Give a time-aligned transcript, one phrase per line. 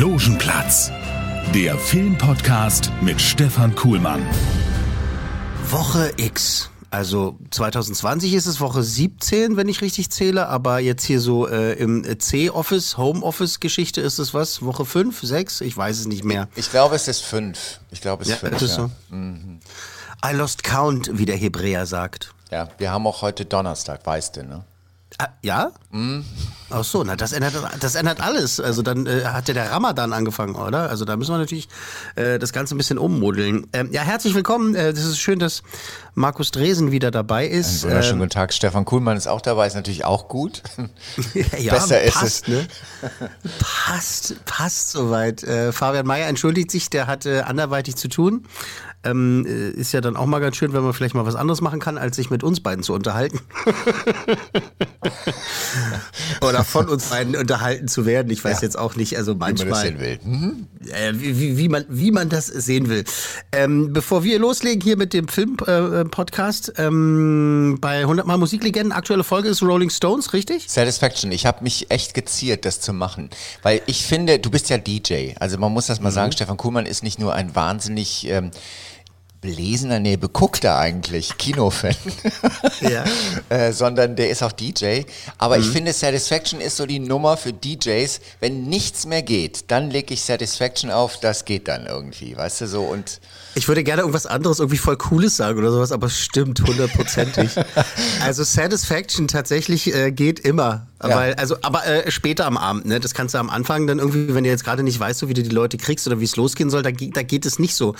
[0.00, 0.90] Logenplatz,
[1.54, 4.26] der Filmpodcast mit Stefan Kuhlmann.
[5.68, 6.70] Woche X.
[6.88, 11.74] Also 2020 ist es Woche 17, wenn ich richtig zähle, aber jetzt hier so äh,
[11.74, 14.62] im C-Office, Home-Office-Geschichte ist es was?
[14.64, 15.60] Woche 5, 6?
[15.60, 16.48] Ich weiß es nicht mehr.
[16.56, 17.80] Ich glaube, es ist fünf.
[17.90, 18.62] Ich glaube, es ist Ja, fünf.
[18.62, 18.88] ist ja.
[19.10, 19.14] so?
[19.14, 22.32] I lost count, wie der Hebräer sagt.
[22.50, 24.64] ja, wir haben auch heute Donnerstag, weißt du, ne?
[25.18, 25.72] Ah, ja?
[26.70, 28.60] Ach so, na das ändert, das ändert alles.
[28.60, 30.88] Also dann äh, hat ja der Ramadan angefangen, oder?
[30.88, 31.68] Also da müssen wir natürlich
[32.14, 33.66] äh, das Ganze ein bisschen ummodeln.
[33.72, 34.74] Ähm, ja, herzlich willkommen.
[34.74, 35.62] Äh, das ist schön, dass
[36.14, 37.82] Markus Dresen wieder dabei Einen ist.
[37.82, 38.52] wunderschönen Ähm, guten Tag.
[38.52, 40.62] Stefan Kuhlmann ist auch dabei, ist natürlich auch gut.
[41.58, 42.48] ja, Besser ist passt, es.
[42.48, 42.68] Ne?
[43.58, 45.42] Passt, passt soweit.
[45.42, 48.46] Äh, Fabian Mayer entschuldigt sich, der hatte anderweitig zu tun.
[49.02, 51.62] Ähm, äh, ist ja dann auch mal ganz schön, wenn man vielleicht mal was anderes
[51.62, 53.40] machen kann, als sich mit uns beiden zu unterhalten.
[56.42, 58.30] Oder von uns beiden unterhalten zu werden.
[58.30, 58.62] Ich weiß Ja.
[58.62, 60.18] jetzt auch nicht, also Wie man das manchmal sehen will.
[60.24, 60.66] Mhm.
[60.90, 63.04] äh, wie, wie, wie, man, wie man das sehen will.
[63.52, 69.48] Ähm, bevor wir loslegen hier mit dem Film-Podcast, ähm, bei 100 Mal Musiklegenden, aktuelle Folge
[69.48, 70.64] ist Rolling Stones, richtig?
[70.68, 71.30] Satisfaction.
[71.32, 73.30] Ich habe mich echt geziert, das zu machen.
[73.62, 75.32] Weil ich finde, du bist ja DJ.
[75.38, 76.14] Also man muss das mal Mhm.
[76.14, 78.50] sagen, Stefan Kuhlmann ist nicht nur ein wahnsinnig ähm,
[79.40, 81.94] belesener, nee, beguckter eigentlich Kinofan,
[82.80, 83.04] Ja.
[83.48, 85.02] äh, sondern der ist auch DJ.
[85.38, 85.62] Aber Mhm.
[85.62, 88.20] ich finde, Satisfaction ist so die Nummer für DJs.
[88.40, 92.66] Wenn nichts mehr geht, dann lege ich Satisfaction auf, das geht dann irgendwie, weißt du
[92.66, 93.20] so und
[93.54, 97.50] Ich würde gerne irgendwas anderes, irgendwie voll Cooles sagen oder sowas, aber es stimmt hundertprozentig.
[98.24, 100.86] also Satisfaction tatsächlich äh, geht immer.
[101.02, 101.16] Ja.
[101.16, 103.00] Weil, also, aber äh, später am Abend, ne?
[103.00, 105.34] Das kannst du am Anfang dann irgendwie, wenn du jetzt gerade nicht weißt, so wie
[105.34, 107.94] du die Leute kriegst oder wie es losgehen soll, da, da geht es nicht so.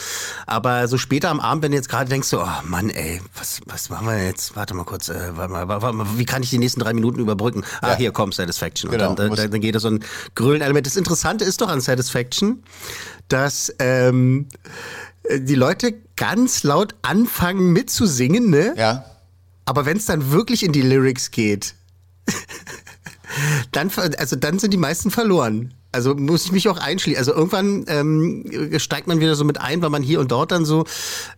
[0.46, 3.60] Aber so später am Abend, wenn du jetzt gerade denkst, so, oh Mann, ey, was,
[3.66, 4.54] was machen wir jetzt?
[4.54, 7.20] Warte mal kurz, äh, warte mal, warte mal, wie kann ich die nächsten drei Minuten
[7.20, 7.64] überbrücken?
[7.80, 7.96] Ah, Ja.
[7.96, 8.90] hier kommt Satisfaction.
[8.90, 10.86] Genau, Und dann, dann, dann geht da so ein Grölen-Element.
[10.86, 12.62] Das Interessante ist doch an Satisfaction,
[13.28, 14.46] dass ähm,
[15.38, 18.74] die Leute ganz laut anfangen mitzusingen, ne?
[18.76, 19.04] ja.
[19.64, 21.74] Aber wenn es dann wirklich in die Lyrics geht,
[23.72, 25.74] dann, also dann sind die meisten verloren.
[25.92, 27.18] Also muss ich mich auch einschließen.
[27.18, 30.64] Also irgendwann ähm, steigt man wieder so mit ein, weil man hier und dort dann
[30.64, 30.84] so,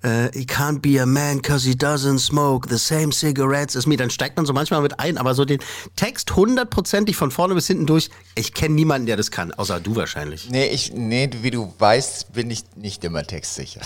[0.03, 3.97] äh, he can't be a man cause he doesn't smoke the same cigarettes as me.
[3.97, 5.61] Dann steigt man so manchmal mit ein, aber so den
[5.97, 8.11] Text hundertprozentig von vorne bis hinten durch.
[8.35, 10.51] Ich kenne niemanden, der das kann, außer du wahrscheinlich.
[10.51, 13.81] Nee, ich, nee, wie du weißt, bin ich nicht immer textsicher.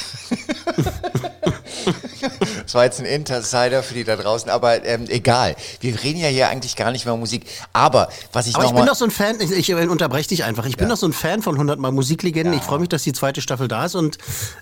[2.65, 5.54] Das war jetzt ein Insider für die da draußen, aber ähm, egal.
[5.81, 7.47] Wir reden ja hier eigentlich gar nicht mehr um Musik.
[7.72, 10.44] Aber was ich Aber noch ich bin doch so ein Fan, ich, ich unterbreche dich
[10.44, 10.55] einfach.
[10.64, 10.94] Ich bin Ja.
[10.94, 12.54] doch so ein Fan von 100 Mal Musiklegenden.
[12.54, 14.18] Ich freue mich, dass die zweite Staffel da ist und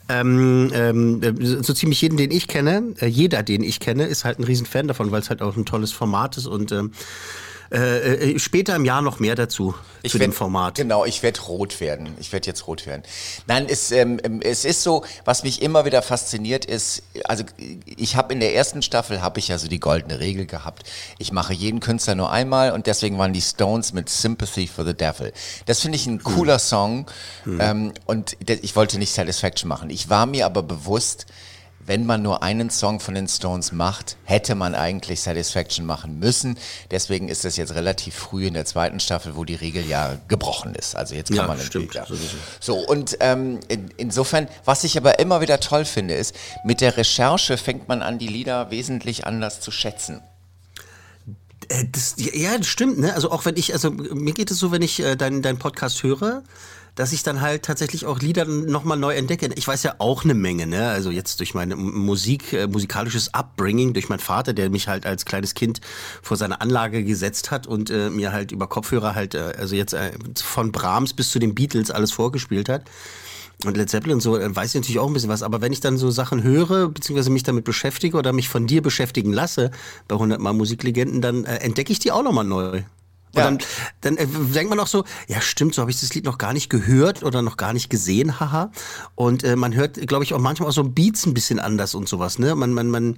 [0.08, 4.24] ähm, ähm, äh, so ziemlich jeden, den ich kenne, äh, jeder, den ich kenne, ist
[4.24, 6.92] halt ein Riesenfan davon, weil es halt auch ein tolles Format ist und ähm,
[7.72, 9.74] äh, äh, später im Jahr noch mehr dazu,
[10.06, 10.74] zu dem werd- Format.
[10.76, 12.08] Genau, ich werde rot werden.
[12.20, 13.02] Ich werde jetzt rot werden.
[13.46, 17.44] Nein, es, ähm, ähm, es ist so, was mich immer wieder fasziniert ist, also
[17.86, 20.84] ich habe in der ersten Staffel, habe ich ja so die goldene Regel gehabt.
[21.18, 24.94] Ich mache jeden Künstler nur einmal und deswegen waren die Stones mit Sympathy for the
[24.94, 25.32] Devil.
[25.66, 27.06] Das finde ich ein cooler Song
[27.46, 29.90] ähm, und ich wollte nicht Satisfaction machen.
[29.90, 31.26] Ich war mir aber bewusst,
[31.86, 36.58] wenn man nur einen Song von den Stones macht, hätte man eigentlich Satisfaction machen müssen.
[36.90, 40.74] Deswegen ist das jetzt relativ früh in der zweiten Staffel, wo die Regel ja gebrochen
[40.74, 40.96] ist.
[40.96, 42.06] Also jetzt kann Ja, man stimmt, Ja.
[42.60, 46.34] So, und ähm, in, insofern, was ich aber immer wieder toll finde, ist,
[46.64, 50.22] mit der Recherche fängt man an, die Lieder wesentlich anders zu schätzen.
[51.68, 53.14] Äh, das, ja, das stimmt, ne?
[53.14, 56.02] Also auch wenn ich, also mir geht es so, wenn ich äh, deinen dein Podcast
[56.02, 56.42] höre,
[56.94, 59.50] dass ich dann halt tatsächlich auch Lieder nochmal neu entdecke.
[59.56, 60.88] Ich weiß ja auch eine Menge, ne?
[60.88, 65.04] Also jetzt durch meine M- Musik, äh, musikalisches Upbringing, durch meinen Vater, der mich halt
[65.04, 65.80] als kleines Kind
[66.22, 69.92] vor seine Anlage gesetzt hat und äh, mir halt über Kopfhörer halt, äh, also jetzt
[69.94, 72.84] äh, von Brahms bis zu den Beatles alles vorgespielt hat.
[73.64, 75.42] Und Led Zeppelin und so, äh, weiß ich natürlich auch ein bisschen was.
[75.42, 78.82] Aber wenn ich dann so Sachen höre, beziehungsweise mich damit beschäftige oder mich von dir
[78.82, 79.70] beschäftigen lasse,
[80.06, 82.82] bei 100 Mal Musiklegenden, dann äh, entdecke ich die auch nochmal neu.
[83.34, 83.44] Und Ja.
[83.44, 83.58] dann,
[84.00, 86.52] dann äh, denkt man auch so, ja stimmt, so habe ich das Lied noch gar
[86.52, 88.70] nicht gehört oder noch gar nicht gesehen, haha.
[89.14, 92.08] Und äh, man hört, glaube ich, auch manchmal auch so Beats ein bisschen anders und
[92.08, 92.54] sowas, ne?
[92.54, 93.16] Man, man, man,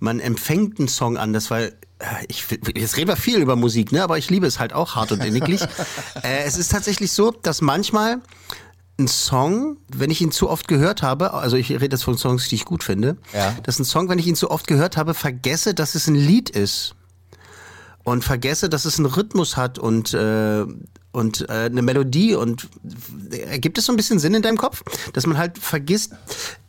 [0.00, 2.44] man empfängt einen Song anders, weil äh, ich,
[2.74, 4.02] jetzt reden wir viel über Musik, ne?
[4.02, 5.62] Aber ich liebe es halt auch hart und inniglich.
[6.22, 8.20] äh, es ist tatsächlich so, dass manchmal
[8.98, 12.48] ein Song, wenn ich ihn zu oft gehört habe, also ich rede jetzt von Songs,
[12.48, 13.56] die ich gut finde, Ja.
[13.62, 16.50] dass ein Song, wenn ich ihn zu oft gehört habe, vergesse, dass es ein Lied
[16.50, 16.94] ist
[18.04, 20.64] und vergesse, dass es einen Rhythmus hat und äh,
[21.14, 22.68] und äh, eine Melodie und
[23.30, 24.82] äh, gibt es so ein bisschen Sinn in deinem Kopf,
[25.12, 26.12] dass man halt vergisst.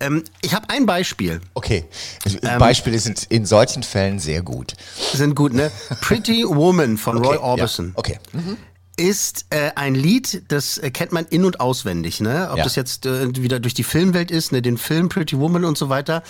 [0.02, 1.86] Ähm, ich habe ein Beispiel, Okay.
[2.26, 4.74] Ähm, Beispiele sind in solchen Fällen sehr gut.
[5.14, 5.72] sind gut, ne?
[6.02, 7.86] Pretty Woman von Roy Okay, Orbison.
[7.88, 7.92] Ja.
[7.96, 8.20] Okay.
[8.34, 8.58] Mhm.
[8.98, 12.50] ist äh, ein Lied, das äh, kennt man in- und auswendig, ne?
[12.52, 12.64] Ob Ja.
[12.66, 15.88] das jetzt äh, wieder durch die Filmwelt ist, ne, den Film Pretty Woman und so
[15.88, 16.22] weiter.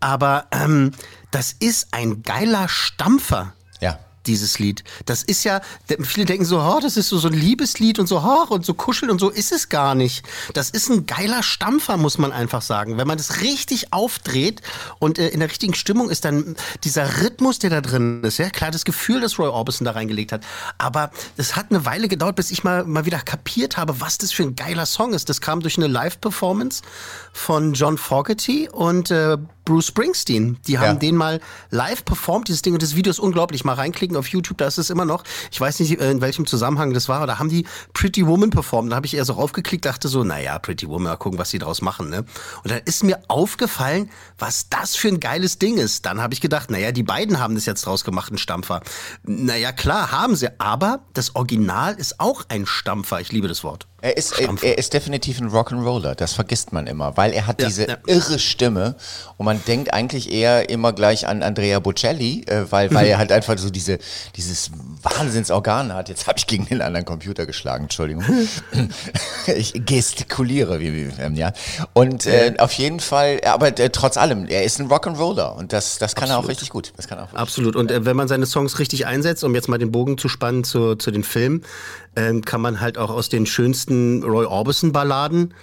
[0.00, 0.90] Aber ähm,
[1.30, 3.54] das ist ein geiler Stampfer.
[4.26, 4.84] Dieses Lied.
[5.06, 5.60] Das ist ja,
[6.02, 8.74] viele denken so, oh, das ist so, so ein Liebeslied und so, oh, und so
[8.74, 10.24] kuscheln und so ist es gar nicht.
[10.54, 12.98] Das ist ein geiler Stampfer, muss man einfach sagen.
[12.98, 14.62] Wenn man das richtig aufdreht
[15.00, 18.50] und äh, in der richtigen Stimmung ist, dann dieser Rhythmus, der da drin ist, ja,
[18.50, 20.42] klar, das Gefühl, das Roy Orbison da reingelegt hat.
[20.78, 24.32] Aber es hat eine Weile gedauert, bis ich mal, mal wieder kapiert habe, was das
[24.32, 25.28] für ein geiler Song ist.
[25.28, 26.82] Das kam durch eine Live-Performance
[27.32, 30.58] von John Fogerty und äh, Bruce Springsteen.
[30.66, 30.94] Die haben Ja.
[30.94, 31.40] den mal
[31.70, 32.74] live performt, dieses Ding.
[32.74, 33.64] Und das Video ist unglaublich.
[33.64, 35.24] Mal reinklicken auf YouTube, da ist es immer noch.
[35.50, 38.50] Ich weiß nicht, äh, in welchem Zusammenhang das war, aber da haben die Pretty Woman
[38.50, 38.92] performt.
[38.92, 41.58] Da habe ich eher so raufgeklickt, dachte so, naja, Pretty Woman, mal gucken, was die
[41.58, 42.10] draus machen.
[42.10, 42.24] Ne?
[42.62, 46.06] Und dann ist mir aufgefallen, was das für ein geiles Ding ist.
[46.06, 48.82] Dann habe ich gedacht, naja, die beiden haben das jetzt draus gemacht, einen Stampfer.
[49.24, 50.48] Naja, klar, haben sie.
[50.60, 53.20] Aber das Original ist auch ein Stampfer.
[53.20, 53.86] Ich liebe das Wort.
[54.02, 57.62] Er ist, er, er ist definitiv ein Rock'n'Roller, das vergisst man immer, weil er hat
[57.62, 57.96] Ja, diese ja.
[58.08, 58.96] irre Stimme
[59.36, 63.30] und man denkt eigentlich eher immer gleich an Andrea Bocelli, äh, weil, weil er halt
[63.30, 64.00] einfach so diese,
[64.34, 64.72] dieses
[65.02, 66.08] Wahnsinnsorgan hat.
[66.08, 68.24] Jetzt habe ich gegen den anderen Computer geschlagen, Entschuldigung.
[69.46, 71.52] ich gestikuliere, wie, wie ähm, ja.
[71.92, 75.98] Und äh, auf jeden Fall, aber äh, trotz allem, er ist ein Rock'n'Roller und das,
[75.98, 76.92] das kann er auch richtig gut.
[76.96, 77.76] Das kann er auch Absolut.
[77.76, 80.64] Und äh, wenn man seine Songs richtig einsetzt, um jetzt mal den Bogen zu spannen
[80.64, 81.62] zu, zu den Filmen,
[82.16, 83.91] ähm, kann man halt auch aus den schönsten
[84.22, 85.54] Roy Orbison-Balladen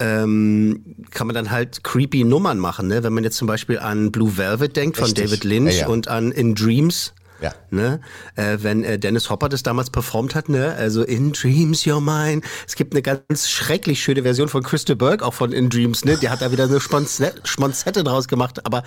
[0.00, 2.88] ähm, kann man dann halt creepy Nummern machen.
[2.88, 3.02] Ne?
[3.02, 5.24] Wenn man jetzt zum Beispiel an Blue Velvet denkt von Richtig.
[5.26, 5.88] David Lynch Ja, ja.
[5.88, 7.12] und an In Dreams.
[7.42, 7.54] Ja.
[7.70, 8.00] Ne?
[8.36, 10.74] Äh, wenn äh, Dennis Hopper das damals performt hat, ne?
[10.74, 12.42] also In Dreams You're Mine.
[12.66, 16.18] Es gibt eine ganz schrecklich schöne Version von Crystal Burke, auch von In Dreams, ne?
[16.18, 18.82] Der hat da wieder eine Schmonze- Schmonzette draus gemacht, aber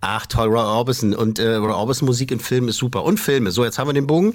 [0.00, 1.12] ach toll, Roy Orbison.
[1.12, 3.02] Und äh, Roy Orbison Musik in Filmen ist super.
[3.02, 3.50] Und Filme.
[3.50, 4.34] So, jetzt haben wir den Bogen.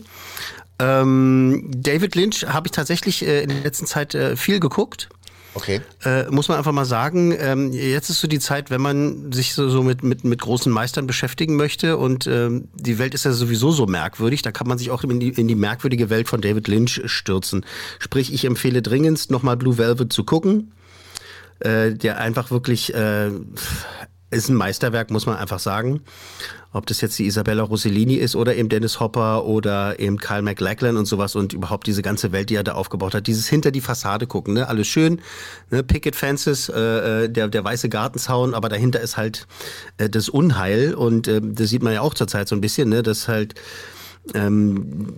[0.80, 5.10] Ähm, David Lynch habe ich tatsächlich äh, in der letzten Zeit äh, viel geguckt.
[5.56, 5.82] Okay.
[6.04, 9.54] Äh, muss man einfach mal sagen, ähm, jetzt ist so die Zeit, wenn man sich
[9.54, 13.32] so, so mit, mit, mit großen Meistern beschäftigen möchte und ähm, die Welt ist ja
[13.32, 16.42] sowieso so merkwürdig, da kann man sich auch in die, in die merkwürdige Welt von
[16.42, 17.66] David Lynch stürzen.
[18.00, 20.72] Sprich, ich empfehle dringendst nochmal Blue Velvet zu gucken,
[21.60, 23.30] äh, der einfach wirklich äh,
[24.34, 26.02] ist ein Meisterwerk, muss man einfach sagen.
[26.72, 30.98] Ob das jetzt die Isabella Rossellini ist oder eben Dennis Hopper oder eben Kyle MacLachlan
[30.98, 33.28] und sowas und überhaupt diese ganze Welt, die er da aufgebaut hat.
[33.28, 34.68] Dieses hinter die Fassade gucken, ne?
[34.68, 35.22] Alles schön,
[35.70, 35.84] ne?
[35.84, 39.48] Picket Fences, äh, äh, der, der weiße Gartenzaun, aber dahinter ist halt
[39.98, 43.04] äh, das Unheil und äh, das sieht man ja auch zurzeit so ein bisschen, ne?
[43.04, 43.54] Dass halt
[44.34, 45.18] ähm,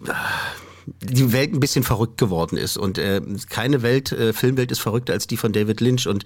[0.86, 5.14] die Welt ein bisschen verrückt geworden ist und äh, keine Welt, äh, Filmwelt ist verrückter
[5.14, 6.26] als die von David Lynch und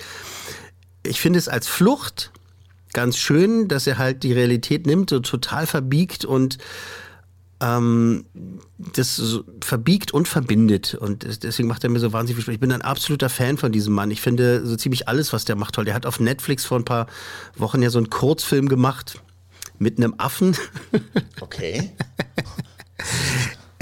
[1.03, 2.31] ich finde es als Flucht
[2.94, 6.57] ganz schön, dass er halt die Realität nimmt und total verbiegt und
[7.62, 8.25] ähm,
[8.78, 10.95] das so verbiegt und verbindet.
[10.95, 12.54] Und deswegen macht er mir so wahnsinnig viel Spaß.
[12.54, 14.11] Ich bin ein absoluter Fan von diesem Mann.
[14.11, 15.85] Ich finde so ziemlich alles, was der macht, toll.
[15.85, 17.07] Der hat auf Netflix vor ein paar
[17.57, 19.21] Wochen ja so einen Kurzfilm gemacht
[19.78, 20.56] mit einem Affen.
[21.42, 21.92] Okay.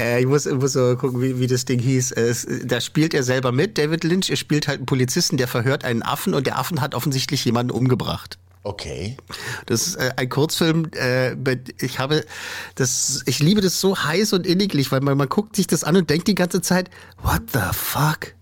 [0.00, 2.12] Äh, ich muss, ich muss so gucken, wie, wie das Ding hieß.
[2.12, 4.30] Äh, Es, da spielt er selber mit, David Lynch.
[4.30, 7.72] Er spielt halt einen Polizisten, der verhört einen Affen und der Affen hat offensichtlich jemanden
[7.72, 8.38] umgebracht.
[8.64, 9.16] Okay.
[9.66, 10.90] Das ist äh, ein Kurzfilm.
[10.94, 11.36] Äh,
[11.80, 12.24] ich habe
[12.74, 15.96] das, ich liebe das so heiß und inniglich, weil man, man guckt sich das an
[15.96, 16.90] und denkt die ganze Zeit,
[17.22, 18.34] what the fuck?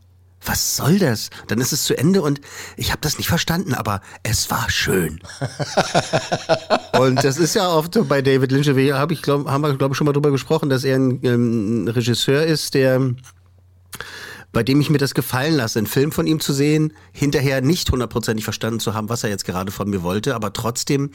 [0.44, 1.30] Was soll das?
[1.49, 2.40] Dann ist es zu Ende und
[2.76, 5.18] ich habe das nicht verstanden, aber es war schön.
[6.99, 9.75] und das ist ja oft so bei David Lynch, wir- hab ich glaub, haben wir
[9.76, 13.00] glaube ich schon mal drüber gesprochen, dass er ein, ähm, Regisseur ist, der
[14.57, 17.93] bei dem ich mir das gefallen lasse, einen Film von ihm zu sehen, hinterher nicht
[17.93, 21.11] hundertprozentig verstanden zu haben, was er jetzt gerade von mir wollte, aber trotzdem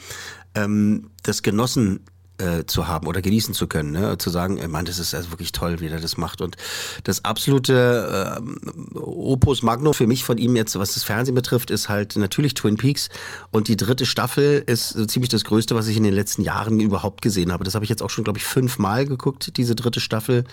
[0.54, 2.04] ähm, das genossen
[2.42, 3.92] äh, zu haben oder genießen zu können.
[3.92, 4.18] Ne?
[4.18, 6.40] Zu sagen, äh, Mann, das ist also wirklich toll, wie er das macht.
[6.40, 6.56] Und
[7.04, 11.88] das absolute äh, Opus Magnum für mich von ihm jetzt, was das Fernsehen betrifft, ist
[11.88, 13.08] halt natürlich Twin Peaks.
[13.50, 16.80] Und die dritte Staffel ist so ziemlich das Größte, was ich in den letzten Jahren
[16.80, 17.64] überhaupt gesehen habe.
[17.64, 20.44] Das habe ich jetzt auch schon, glaube ich, fünfmal geguckt, diese dritte Staffel.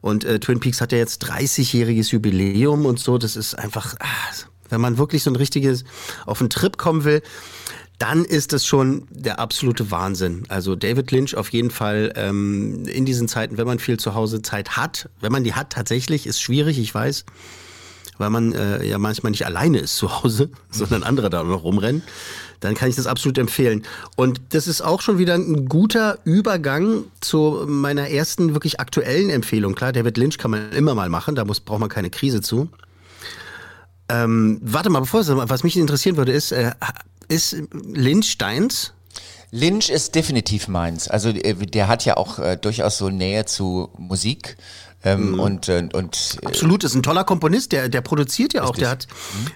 [0.00, 3.18] Und äh, Twin Peaks hat ja jetzt 30-jähriges Jubiläum und so.
[3.18, 4.06] Das ist einfach, ah,
[4.68, 5.84] wenn man wirklich so ein richtiges
[6.26, 7.22] auf einen Trip kommen will,
[7.98, 10.44] dann ist das schon der absolute Wahnsinn.
[10.48, 14.40] Also David Lynch auf jeden Fall ähm, in diesen Zeiten, wenn man viel zu Hause
[14.40, 17.24] Zeit hat, wenn man die hat tatsächlich, ist schwierig, ich weiß,
[18.18, 22.02] weil man äh, ja manchmal nicht alleine ist zu Hause, sondern andere da noch rumrennen,
[22.60, 23.84] dann kann ich das absolut empfehlen.
[24.14, 29.74] Und das ist auch schon wieder ein guter Übergang zu meiner ersten wirklich aktuellen Empfehlung.
[29.74, 32.68] Klar, David Lynch kann man immer mal machen, da muss, braucht man keine Krise zu.
[34.08, 36.72] Ähm, warte mal, bevor was mich interessieren würde, ist, äh,
[37.28, 38.92] ist Lynch deins?
[39.50, 41.08] Lynch ist definitiv meins.
[41.08, 44.56] Also äh, der hat ja auch äh, durchaus so Nähe zu Musik.
[45.04, 45.40] Ähm, mhm.
[45.40, 48.90] und, und, und äh, Absolut, ist ein toller Komponist, der, der produziert ja auch, der
[48.90, 49.06] hat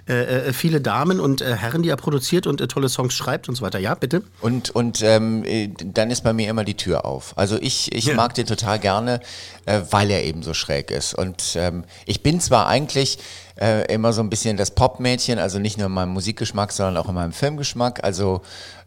[0.06, 0.12] mhm.
[0.14, 3.56] äh, viele Damen und äh, Herren, die er produziert und äh, tolle Songs schreibt und
[3.56, 3.80] so weiter.
[3.80, 4.22] Ja, bitte.
[4.40, 5.44] Und, und ähm,
[5.84, 7.36] dann ist bei mir immer die Tür auf.
[7.36, 8.14] Also ich, ich ja.
[8.14, 9.20] mag den total gerne,
[9.66, 11.12] äh, weil er eben so schräg ist.
[11.14, 13.18] Und ähm, ich bin zwar eigentlich
[13.60, 17.08] äh, immer so ein bisschen das Popmädchen, also nicht nur in meinem Musikgeschmack, sondern auch
[17.08, 18.04] in meinem Filmgeschmack.
[18.04, 18.42] Also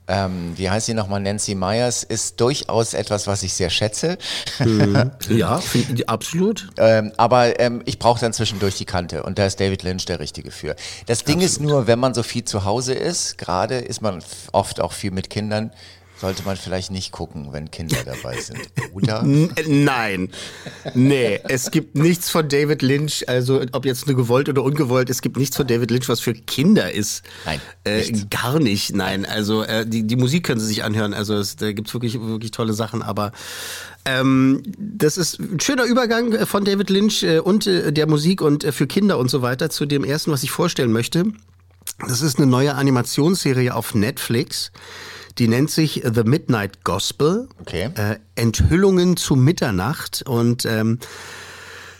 [0.07, 4.17] ähm, wie heißt sie nochmal, Nancy Myers, ist durchaus etwas, was ich sehr schätze.
[4.59, 5.11] Mhm.
[5.29, 5.59] Ja,
[6.07, 6.69] absolut.
[6.77, 10.19] ähm, aber ähm, ich brauche dann zwischendurch die Kante und da ist David Lynch der
[10.19, 10.75] Richtige für.
[11.07, 11.43] Das Ding absolut.
[11.43, 15.11] ist nur, wenn man so viel zu Hause ist, gerade ist man oft auch viel
[15.11, 15.71] mit Kindern,
[16.19, 18.59] sollte man vielleicht nicht gucken, wenn Kinder dabei sind,
[18.93, 19.23] oder?
[19.67, 20.29] Nein.
[20.93, 25.21] Nee, es gibt nichts von David Lynch, also ob jetzt nur gewollt oder ungewollt, es
[25.21, 27.23] gibt nichts von David Lynch, was für Kinder ist.
[27.45, 27.61] Nein.
[27.83, 29.25] Äh, gar nicht, nein.
[29.25, 32.51] Also äh, die, die Musik können sie sich anhören, also es, da gibt's wirklich, wirklich
[32.51, 33.31] tolle Sachen, aber
[34.05, 38.63] ähm, das ist ein schöner Übergang von David Lynch äh, und äh, der Musik und
[38.63, 41.25] äh, für Kinder und so weiter zu dem ersten, was ich vorstellen möchte.
[42.07, 44.71] Das ist eine neue Animationsserie auf Netflix.
[45.37, 47.49] Die nennt sich The Midnight Gospel.
[47.59, 47.89] Okay.
[47.95, 50.23] Äh, Enthüllungen zu Mitternacht.
[50.25, 50.99] Und ähm,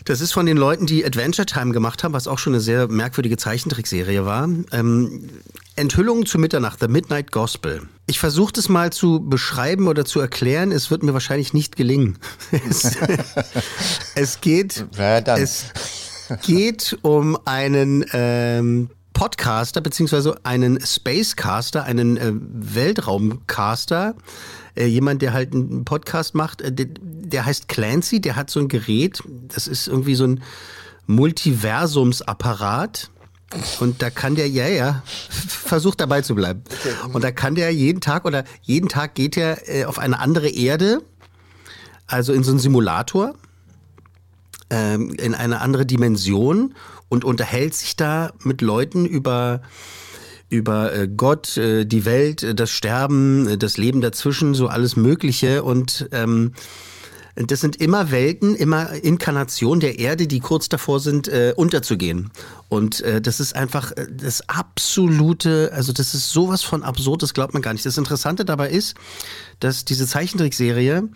[0.06, 2.88] das ist von den Leuten, die Adventure Time gemacht haben, was auch schon eine sehr
[2.88, 4.48] merkwürdige Zeichentrickserie war.
[4.72, 5.28] Ähm,
[5.74, 7.82] Enthüllungen zu Mitternacht, The Midnight Gospel.
[8.06, 10.72] Ich versuche das mal zu beschreiben oder zu erklären.
[10.72, 12.18] Es wird mir wahrscheinlich nicht gelingen.
[12.70, 12.96] es,
[14.14, 14.86] es geht.
[14.96, 15.66] Ja, es
[16.42, 24.14] geht um einen ähm, Podcaster beziehungsweise einen Spacecaster, einen äh, Weltraumcaster,
[24.74, 28.60] äh, jemand, der halt einen Podcast macht, äh, der, der heißt Clancy, der hat so
[28.60, 30.42] ein Gerät, das ist irgendwie so ein
[31.06, 33.10] Multiversumsapparat.
[33.80, 36.62] Und da kann der, ja, ja, versucht dabei zu bleiben.
[37.14, 40.50] Und da kann der jeden Tag oder jeden Tag geht er äh, auf eine andere
[40.50, 41.00] Erde,
[42.06, 43.34] also in so einen Simulator,
[44.68, 46.74] ähm, in eine andere Dimension
[47.08, 49.60] und unterhält sich da mit Leuten über
[50.48, 55.64] über äh, Gott, äh, die Welt, äh, das Sterben, das Leben dazwischen, so alles Mögliche
[55.64, 56.52] und ähm,
[57.36, 62.30] das sind immer Welten, immer Inkarnationen der Erde, die kurz davor sind, äh, unterzugehen.
[62.70, 67.52] Und äh, das ist einfach das absolute, also das ist sowas von absurd, das glaubt
[67.52, 67.84] man gar nicht.
[67.84, 68.94] Das Interessante dabei ist,
[69.60, 71.10] dass diese Zeichentrickserie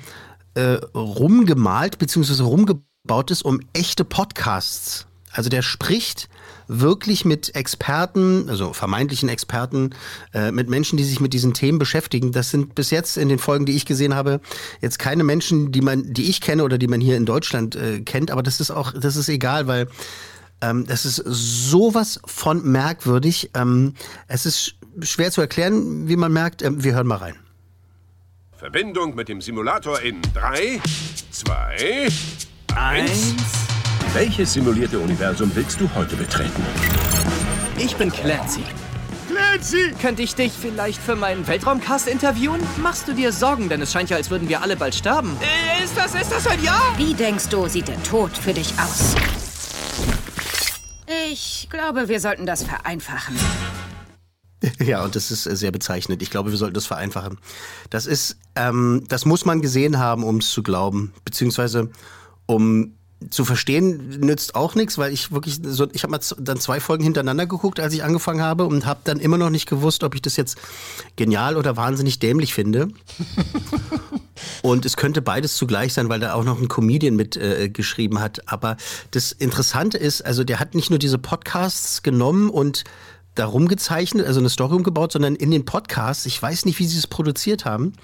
[0.54, 0.62] äh,
[0.94, 2.42] rumgemalt bzw.
[2.42, 6.28] rumgebaut ist, um echte Podcasts also der spricht
[6.66, 9.90] wirklich mit Experten, also vermeintlichen Experten,
[10.32, 12.32] äh, mit Menschen, die sich mit diesen Themen beschäftigen.
[12.32, 14.40] Das sind bis jetzt in den Folgen, die ich gesehen habe,
[14.80, 18.00] jetzt keine Menschen, die man, die ich kenne oder die man hier in Deutschland äh,
[18.00, 18.30] kennt.
[18.30, 19.88] Aber das ist auch, das ist egal, weil
[20.60, 23.50] ähm, das ist sowas von merkwürdig.
[23.54, 23.94] Ähm,
[24.28, 26.62] es ist schwer zu erklären, wie man merkt.
[26.62, 27.36] Ähm, wir hören mal rein.
[28.56, 30.80] Verbindung mit dem Simulator in 3,
[31.30, 32.08] 2,
[32.76, 33.34] 1.
[34.12, 36.60] Welches simulierte Universum willst du heute betreten?
[37.78, 38.64] Ich bin Clancy.
[39.28, 39.92] Clancy!
[40.02, 42.60] Könnte ich dich vielleicht für meinen Weltraumcast interviewen?
[42.82, 45.36] Machst du dir Sorgen, denn es scheint ja, als würden wir alle bald sterben.
[45.40, 46.82] Äh, ist das, ist das ein Ja?
[46.96, 49.14] Wie denkst du, sieht der Tod für dich aus?
[51.30, 53.36] Ich glaube, wir sollten das vereinfachen.
[54.78, 56.20] Ja, und das ist sehr bezeichnend.
[56.20, 57.38] Ich glaube, wir sollten das vereinfachen.
[57.88, 61.90] Das ist, ähm, das muss man gesehen haben, um es zu glauben, beziehungsweise
[62.44, 62.94] um
[63.28, 67.04] zu verstehen nützt auch nichts, weil ich wirklich so, ich habe mal dann zwei Folgen
[67.04, 70.22] hintereinander geguckt, als ich angefangen habe und habe dann immer noch nicht gewusst, ob ich
[70.22, 70.58] das jetzt
[71.16, 72.88] genial oder wahnsinnig dämlich finde.
[74.62, 78.20] und es könnte beides zugleich sein, weil da auch noch ein Comedian mit äh, geschrieben
[78.20, 78.48] hat.
[78.48, 78.78] Aber
[79.10, 82.84] das Interessante ist, also der hat nicht nur diese Podcasts genommen und
[83.40, 86.98] darum gezeichnet, also eine Story umgebaut, sondern in den Podcasts, ich weiß nicht, wie sie
[86.98, 87.94] es produziert haben,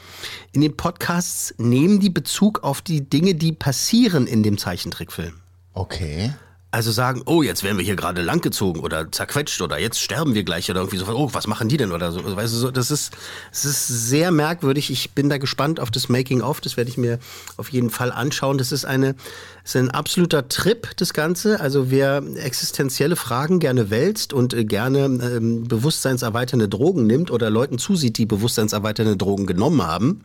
[0.53, 5.35] in den Podcasts nehmen die Bezug auf die Dinge, die passieren in dem Zeichentrickfilm.
[5.75, 6.33] Okay.
[6.73, 10.43] Also sagen, oh, jetzt werden wir hier gerade langgezogen oder zerquetscht oder jetzt sterben wir
[10.43, 12.37] gleich oder irgendwie so, oh, was machen die denn oder so.
[12.37, 13.17] Weißt du, so, das ist,
[13.51, 14.91] das ist sehr merkwürdig.
[14.91, 16.61] Ich bin da gespannt auf das Making-of.
[16.61, 17.19] Das werde ich mir
[17.57, 18.59] auf jeden Fall anschauen.
[18.59, 19.15] Das ist eine,
[19.63, 21.61] das ist ein absoluter Trip, das Ganze.
[21.61, 27.79] Also wer existenzielle Fragen gerne wälzt und äh, gerne ähm, bewusstseinserweiternde Drogen nimmt oder Leuten
[27.79, 30.25] zusieht, die bewusstseinserweiternde Drogen genommen haben,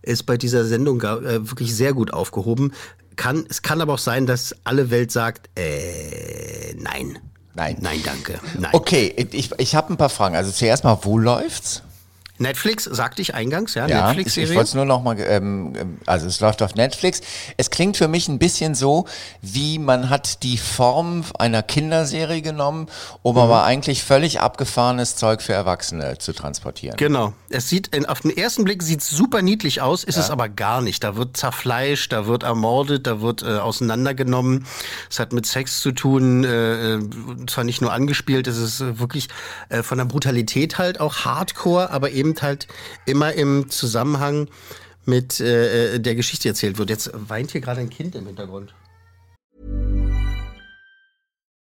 [0.00, 2.72] ist bei dieser Sendung äh, wirklich sehr gut aufgehoben.
[3.16, 7.18] Kann, es kann aber auch sein, dass alle Welt sagt, äh, nein.
[7.54, 7.76] Nein.
[7.80, 8.40] Nein, danke.
[8.58, 8.70] Nein.
[8.72, 10.36] Okay, ich, ich habe ein paar Fragen.
[10.36, 11.82] Also zuerst mal, wo läuft's?
[12.42, 14.54] Netflix, sagte ich eingangs, ja, Ja, ich, ich Netflix-Serie.
[14.56, 15.72] wollte es nur noch mal, ähm,
[16.06, 17.20] also es läuft auf Netflix.
[17.56, 19.06] Es klingt für mich ein bisschen so,
[19.40, 22.88] wie man hat die Form einer Kinderserie genommen,
[23.22, 23.40] um Mhm.
[23.42, 26.96] aber eigentlich völlig abgefahrenes Zeug für Erwachsene zu transportieren.
[26.96, 27.32] Genau.
[27.48, 30.80] Es sieht in, auf den ersten Blick sieht super niedlich aus, ist es aber gar
[30.82, 31.04] nicht.
[31.04, 34.66] Da wird zerfleischt, da wird ermordet, da wird äh, auseinandergenommen.
[35.10, 37.00] Es hat mit Sex zu tun, äh, äh,
[37.46, 39.28] zwar nicht nur angespielt, es ist äh, wirklich
[39.68, 42.68] äh, von der Brutalität halt auch Hardcore, aber eben halt
[43.04, 44.48] immer im Zusammenhang
[45.04, 46.88] mit äh, äh, der Geschichte erzählt wird.
[46.88, 48.72] Jetzt weint hier gerade ein Kind im Hintergrund.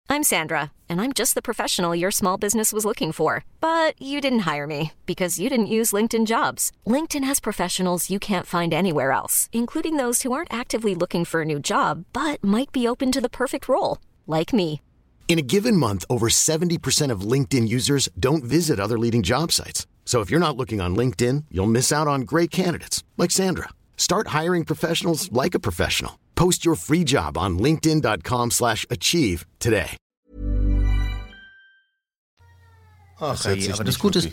[0.08, 3.44] I'm Sandra, and I'm just the professional your small business was looking for.
[3.61, 6.70] But you didn't hire me because you didn't use LinkedIn jobs.
[6.87, 11.42] LinkedIn has professionals you can't find anywhere else, including those who aren't actively looking for
[11.42, 14.80] a new job but might be open to the perfect role, like me.
[15.28, 19.87] In a given month, over 70% of LinkedIn users don't visit other leading job sites.
[20.06, 23.68] So if you're not looking on LinkedIn, you'll miss out on great candidates like Sandra.
[23.96, 26.12] Start hiring professionals like a professional.
[26.36, 29.96] Post your free job on linkedin.com/achieve slash achieve today.
[33.18, 34.32] Ach, hört je, sich aber das Gute ist,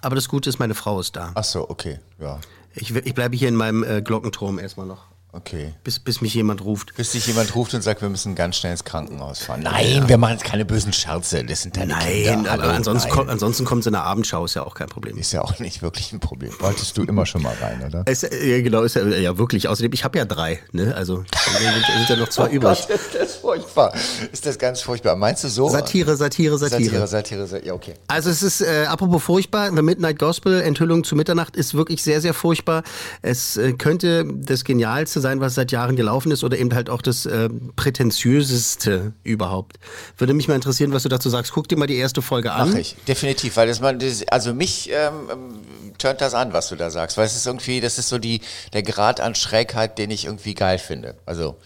[0.00, 1.32] aber das Gute ist, meine Frau ist da.
[1.34, 2.40] Ach so, okay, ja,
[2.74, 5.06] Ich, ich bleibe hier in meinem äh, Glockenturm erstmal noch,
[5.36, 5.74] okay.
[5.84, 6.94] bis, bis mich jemand ruft.
[6.96, 9.60] Bis dich jemand ruft und sagt, wir müssen ganz schnell ins Krankenhaus fahren.
[9.62, 11.44] Nein, wir machen jetzt keine bösen Scherze.
[11.44, 12.52] Das sind deine Nein, Kinder.
[12.52, 13.16] aber Hallo, ansonsten, nein.
[13.16, 15.18] kommt, ansonsten kommt es in der Abendschau, ist ja auch kein Problem.
[15.18, 16.52] Ist ja auch nicht wirklich ein Problem.
[16.60, 18.02] Wolltest du immer schon mal rein, oder?
[18.06, 19.68] Es, ja, genau, ist ja, ja wirklich.
[19.68, 20.94] Außerdem, ich habe ja drei, ne?
[20.94, 21.16] Also
[21.58, 22.78] sind, ja noch zwei übrig.
[22.84, 23.92] Oh Gott, ist das furchtbar.
[24.32, 25.16] Ist das ganz furchtbar.
[25.16, 25.68] Meinst du so?
[25.68, 26.82] Satire, Satire, Satire.
[26.82, 27.66] Satire, Satire, Satire.
[27.66, 27.94] Ja, okay.
[28.08, 32.20] Also es ist, äh, apropos furchtbar, The Midnight Gospel, Enthüllung zu Mitternacht, ist wirklich sehr,
[32.20, 32.82] sehr furchtbar.
[33.22, 37.02] Es äh, könnte das Genialste sein, was seit Jahren gelaufen ist oder eben halt auch
[37.02, 39.78] das äh, prätentiöseste überhaupt.
[40.16, 41.52] Würde mich mal interessieren, was du dazu sagst.
[41.52, 42.70] Guck dir mal die erste Folge an.
[42.70, 43.80] Mach ich, definitiv, weil das,
[44.28, 45.60] also mich ähm, ähm,
[45.98, 48.40] turnt das an, was du da sagst, weil es ist irgendwie, das ist so die,
[48.72, 51.16] der Grad an Schrägheit, den ich irgendwie geil finde.
[51.26, 51.56] Also,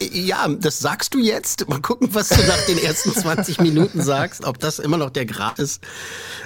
[0.00, 1.68] Ja, das sagst du jetzt.
[1.68, 5.26] Mal gucken, was du nach den ersten 20 Minuten sagst, ob das immer noch der
[5.26, 5.82] Grad ist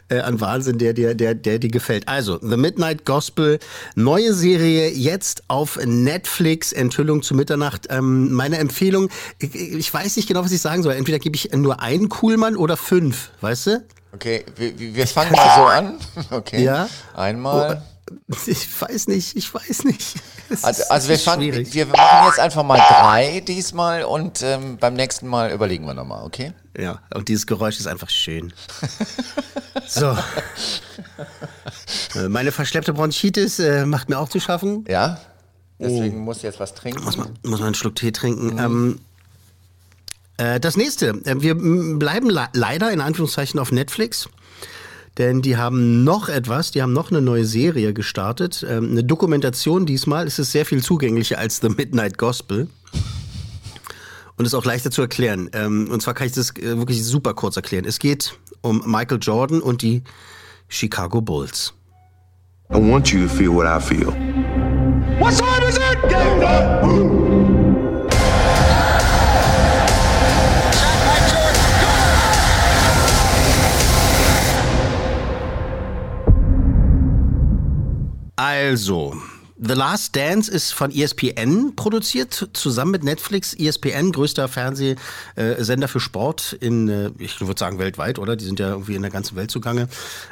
[0.08, 2.08] äh, an Wahnsinn, der dir, der, der dir gefällt.
[2.08, 3.58] Also, The Midnight Gospel,
[3.94, 7.86] neue Serie jetzt auf Netflix, Enthüllung zu Mitternacht.
[7.90, 9.08] Ähm, meine Empfehlung,
[9.38, 10.94] ich, ich weiß nicht genau, was ich sagen soll.
[10.94, 13.84] Entweder gebe ich nur einen Kuhlmann oder fünf, weißt du?
[14.12, 15.98] okay, wir, wir fangen mal so an.
[16.30, 16.62] Okay.
[16.62, 16.88] Ja.
[17.14, 17.82] Einmal.
[18.46, 20.16] Ich weiß nicht, ich weiß nicht.
[20.62, 25.26] Also, also wir fangen, wir machen jetzt einfach mal drei diesmal und ähm, beim nächsten
[25.26, 26.52] Mal überlegen wir nochmal, okay?
[26.76, 28.52] Ja, und dieses Geräusch ist einfach schön.
[29.86, 30.16] So.
[32.14, 34.84] Äh, Meine verschleppte Bronchitis äh, macht mir auch zu schaffen.
[34.88, 35.18] Ja?
[35.78, 37.00] Deswegen muss ich jetzt was trinken.
[37.02, 37.04] Oh.
[37.06, 38.58] Muss man, muss man einen Schluck Tee trinken.
[38.58, 39.00] Ähm,
[40.36, 41.08] äh, das nächste.
[41.24, 44.28] Äh, wir bleiben le leider in Anführungszeichen auf Netflix.
[45.18, 48.64] Denn die haben noch etwas, die haben noch eine neue Serie gestartet.
[48.68, 50.26] Ähm, eine Dokumentation diesmal.
[50.26, 52.68] Es ist sehr viel zugänglicher als The Midnight Gospel.
[54.36, 55.50] Und ist auch leichter zu erklären.
[55.52, 57.84] Ähm, und zwar kann ich das äh, wirklich super kurz erklären.
[57.84, 60.02] Es geht um Michael Jordan und die
[60.68, 61.74] Chicago Bulls.
[62.70, 64.08] I want you to feel what I feel.
[65.18, 65.98] What time is it?
[66.08, 67.31] Game
[78.62, 79.20] Also,
[79.58, 83.54] The Last Dance ist von ESPN produziert, zusammen mit Netflix.
[83.54, 88.36] ESPN, größter Fernsehsender für Sport in, äh, ich würde sagen, weltweit, oder?
[88.36, 89.88] Die sind ja irgendwie in der ganzen Welt zugange.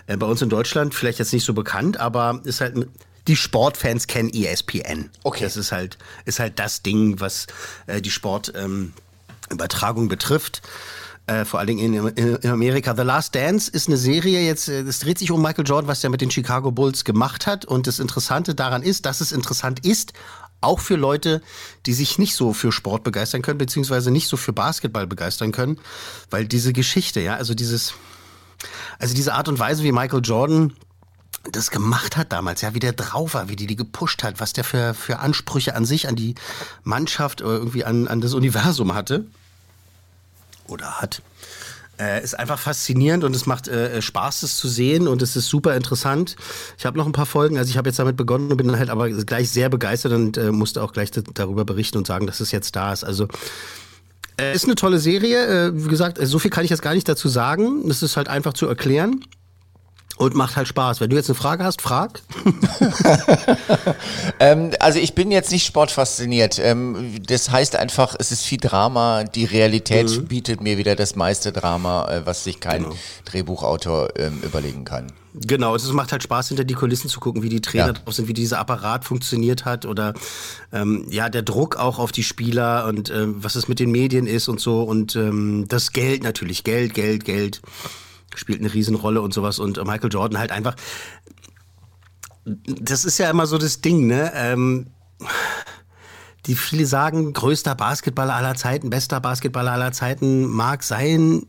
[0.07, 2.87] Äh, Bei uns in Deutschland vielleicht jetzt nicht so bekannt, aber ist halt.
[3.27, 5.11] Die Sportfans kennen ESPN.
[5.25, 5.43] Okay.
[5.45, 7.49] Das ist halt, ist halt das Ding, was
[7.87, 10.63] äh, die Sportübertragung ähm, betrifft.
[11.31, 12.97] Äh, vor allen Dingen in, in, Amerika.
[12.97, 16.03] The Last Dance ist eine Serie jetzt, äh, es dreht sich um Michael Jordan, was
[16.03, 17.65] er mit den Chicago Bulls gemacht hat.
[17.65, 20.13] Und das Interessante daran ist, dass es interessant ist,
[20.61, 21.41] auch für Leute,
[21.87, 25.79] die sich nicht so für Sport begeistern können, beziehungsweise nicht so für Basketball begeistern können,
[26.31, 27.95] weil diese Geschichte, ja, also dieses,
[28.99, 30.73] Also diese Art und Weise, wie Michael Jordan
[31.53, 34.53] das gemacht hat damals, ja, wie der drauf war, wie die die gepusht hat, was
[34.53, 36.35] der für, für Ansprüche an sich, an die
[36.83, 39.27] Mannschaft oder irgendwie an, an das Universum hatte
[40.71, 41.23] oder hat.
[41.99, 45.49] Äh, ist einfach faszinierend und es macht äh, Spaß, das zu sehen und es ist
[45.49, 46.37] super interessant.
[46.79, 48.79] Ich habe noch ein paar Folgen, also ich habe jetzt damit begonnen und bin dann
[48.79, 52.41] halt aber gleich sehr begeistert und äh, musste auch gleich darüber berichten und sagen, dass
[52.41, 53.05] es jetzt da ist.
[53.05, 53.29] Also
[54.41, 55.67] äh, ist eine tolle Serie.
[55.67, 57.89] Äh, wie gesagt, so viel kann ich jetzt gar nicht dazu sagen.
[57.91, 59.23] Es ist halt einfach zu erklären.
[60.21, 61.01] Und macht halt Spaß.
[61.01, 62.21] Wenn du jetzt eine Frage hast, frag.
[64.39, 66.59] ähm, also ich bin jetzt nicht sportfasziniert.
[66.59, 69.25] Ähm, das heißt einfach, es ist viel Drama.
[69.25, 70.27] Die Realität mhm.
[70.27, 72.95] bietet mir wieder das meiste Drama, äh, was sich kein genau.
[73.25, 75.11] Drehbuchautor ähm, überlegen kann.
[75.33, 77.93] Genau, es macht halt Spaß, hinter die Kulissen zu gucken, wie die Trainer ja.
[77.95, 80.13] drauf sind, wie dieser Apparat funktioniert hat oder
[80.71, 84.27] ähm, ja, der Druck auch auf die Spieler und ähm, was es mit den Medien
[84.27, 87.63] ist und so und ähm, das Geld natürlich, Geld, Geld, Geld
[88.41, 89.59] spielt eine Riesenrolle und sowas.
[89.59, 90.75] Und Michael Jordan halt einfach.
[92.45, 94.33] Das ist ja immer so das Ding, ne?
[94.35, 94.89] Ähm,
[96.47, 101.47] die viele sagen, größter Basketballer aller Zeiten, bester Basketballer aller Zeiten mag sein.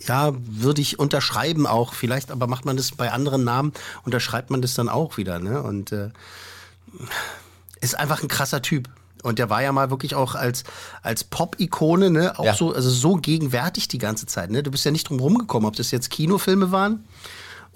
[0.00, 1.94] Ja, würde ich unterschreiben auch.
[1.94, 3.72] Vielleicht, aber macht man das bei anderen Namen,
[4.04, 5.62] unterschreibt man das dann auch wieder, ne?
[5.62, 6.10] Und äh,
[7.80, 8.88] ist einfach ein krasser Typ.
[9.22, 10.64] Und der war ja mal wirklich auch als,
[11.02, 12.54] als Pop-Ikone, ne, auch ja.
[12.54, 14.62] so, also so gegenwärtig die ganze Zeit, ne?
[14.62, 17.04] Du bist ja nicht drum rumgekommen, ob das jetzt Kinofilme waren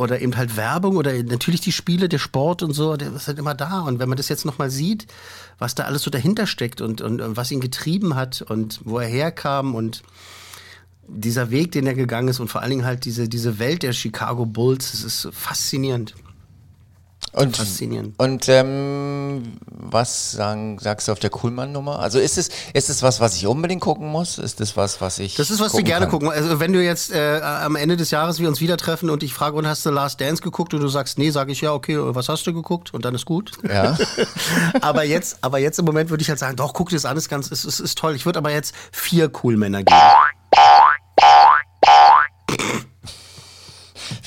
[0.00, 3.38] oder eben halt Werbung oder natürlich die Spiele, der Sport und so, der ist halt
[3.38, 3.81] immer da.
[3.81, 5.07] Und wenn man das jetzt nochmal sieht,
[5.59, 8.98] was da alles so dahinter steckt und, und, und was ihn getrieben hat und wo
[8.98, 10.03] er herkam und
[11.07, 13.92] dieser Weg, den er gegangen ist und vor allen Dingen halt diese, diese Welt der
[13.92, 16.14] Chicago Bulls, das ist faszinierend.
[17.33, 18.19] Und, Faszinierend.
[18.19, 22.01] Und ähm, was sagen, sagst du auf der Kuhlmann-Nummer?
[22.01, 24.38] Also ist es, ist es was, was ich unbedingt gucken muss?
[24.38, 25.37] Ist das was, was ich.
[25.37, 26.11] Das ist, was wir gerne kann?
[26.11, 26.29] gucken.
[26.29, 29.33] Also wenn du jetzt äh, am Ende des Jahres wir uns wieder treffen und ich
[29.33, 31.97] frage, und hast du Last Dance geguckt und du sagst, nee, sage ich ja, okay,
[31.99, 32.93] was hast du geguckt?
[32.93, 33.53] Und dann ist gut.
[33.69, 33.97] Ja.
[34.81, 37.16] aber jetzt, aber jetzt im Moment würde ich halt sagen, doch, guck dir das an,
[37.16, 38.16] ist ganz, ist, ist, ist toll.
[38.16, 40.01] Ich würde aber jetzt vier Coolmänner geben.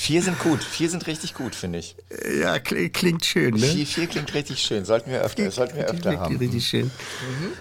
[0.03, 0.61] Vier sind gut.
[0.61, 1.95] Vier sind richtig gut, finde ich.
[2.41, 3.65] Ja, klingt schön, ne?
[3.65, 4.83] Vier, vier klingt richtig schön.
[4.83, 6.35] Sollten wir öfter, sollten wir öfter haben.
[6.35, 6.87] Richtig schön.
[6.87, 7.53] Mhm.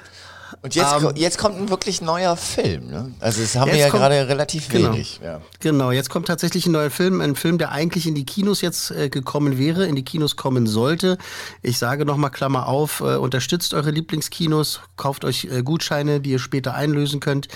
[0.61, 2.89] Und jetzt, um, ähm, jetzt kommt ein wirklich neuer Film.
[2.89, 3.15] Ne?
[3.21, 5.21] Also das haben wir ja kommt, gerade relativ genau, wenig.
[5.23, 5.41] Ja.
[5.61, 8.91] Genau, jetzt kommt tatsächlich ein neuer Film, ein Film, der eigentlich in die Kinos jetzt
[8.91, 11.19] äh, gekommen wäre, in die Kinos kommen sollte.
[11.63, 16.41] Ich sage nochmal Klammer auf, äh, unterstützt eure Lieblingskinos, kauft euch äh, Gutscheine, die ihr
[16.41, 17.47] später einlösen könnt.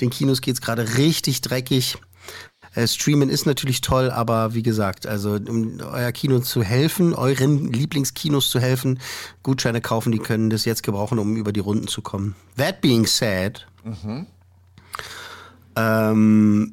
[0.00, 1.98] Den Kinos geht es gerade richtig dreckig.
[2.76, 7.72] Äh, Streamen ist natürlich toll, aber wie gesagt, also um euer Kino zu helfen, euren
[7.72, 9.00] Lieblingskinos zu helfen,
[9.42, 12.36] Gutscheine kaufen, die können das jetzt gebrauchen, um über die Runden zu kommen.
[12.56, 14.26] That being said, mhm.
[15.74, 16.72] ähm,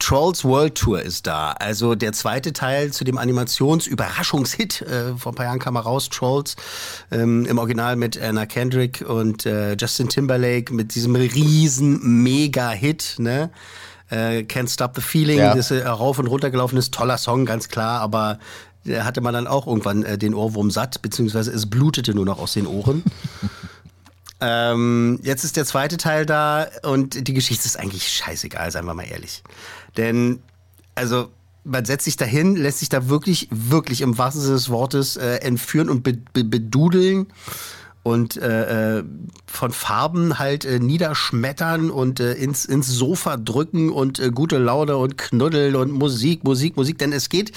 [0.00, 1.52] Trolls World Tour ist da.
[1.52, 4.82] Also der zweite Teil zu dem Animationsüberraschungshit.
[4.82, 6.56] Äh, vor ein paar Jahren kam er raus, Trolls.
[7.12, 13.16] Ähm, Im Original mit Anna Kendrick und äh, Justin Timberlake mit diesem riesen Mega-Hit.
[13.18, 13.50] Ne?
[14.10, 15.54] Äh, Can't Stop the Feeling, ja.
[15.54, 18.38] das äh, rauf und runter gelaufen ist, toller Song, ganz klar, aber
[18.84, 22.38] da hatte man dann auch irgendwann äh, den Ohrwurm satt, beziehungsweise es blutete nur noch
[22.38, 23.02] aus den Ohren.
[24.40, 28.94] ähm, jetzt ist der zweite Teil da und die Geschichte ist eigentlich scheißegal, seien wir
[28.94, 29.42] mal ehrlich.
[29.96, 30.42] Denn,
[30.94, 31.30] also,
[31.64, 35.36] man setzt sich dahin, lässt sich da wirklich, wirklich im wahrsten Sinne des Wortes äh,
[35.36, 37.26] entführen und be be bedudeln
[38.04, 39.04] und äh, äh,
[39.46, 44.98] von Farben halt äh, niederschmettern und äh, ins, ins Sofa drücken und äh, gute Laune
[44.98, 46.98] und Knuddeln und Musik, Musik, Musik.
[46.98, 47.52] Denn es geht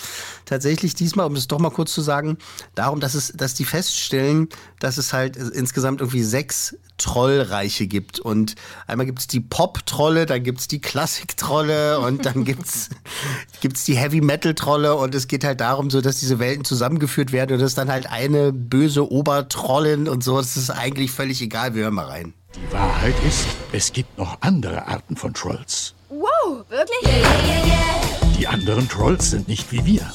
[0.45, 2.37] tatsächlich diesmal, um es doch mal kurz zu sagen,
[2.75, 4.47] darum, dass es, dass die feststellen,
[4.79, 8.19] dass es halt insgesamt irgendwie sechs Trollreiche gibt.
[8.19, 8.55] Und
[8.87, 12.89] einmal gibt es die Pop-Trolle, dann gibt es die Klassik-Trolle und dann gibt es
[13.61, 17.59] gibt's die Heavy-Metal-Trolle und es geht halt darum, so dass diese Welten zusammengeführt werden und
[17.59, 20.37] das ist dann halt eine böse Obertrollin und so.
[20.37, 21.75] Das ist eigentlich völlig egal.
[21.75, 22.33] Wir hören mal rein.
[22.55, 25.93] Die Wahrheit ist, es gibt noch andere Arten von Trolls.
[26.09, 27.03] Wow, wirklich?
[27.03, 30.11] Yeah, yeah, yeah, Die anderen Trolls sind nicht wie wir.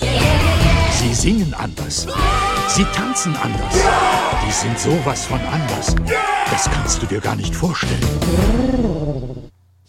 [0.99, 2.07] Sie singen anders.
[2.69, 3.75] Sie tanzen anders.
[4.47, 5.95] Die sind sowas von anders.
[6.51, 8.01] Das kannst du dir gar nicht vorstellen.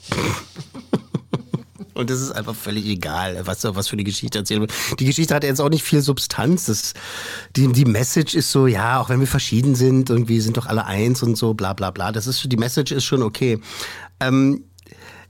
[1.94, 4.74] Und das ist einfach völlig egal, was, was für eine Geschichte erzählen wird.
[5.00, 6.66] Die Geschichte hat jetzt auch nicht viel Substanz.
[6.66, 6.94] Das,
[7.56, 10.86] die, die Message ist so, ja, auch wenn wir verschieden sind, irgendwie sind doch alle
[10.86, 12.12] eins und so, bla bla bla.
[12.12, 13.60] Das ist die Message ist schon okay.
[14.20, 14.64] Ähm,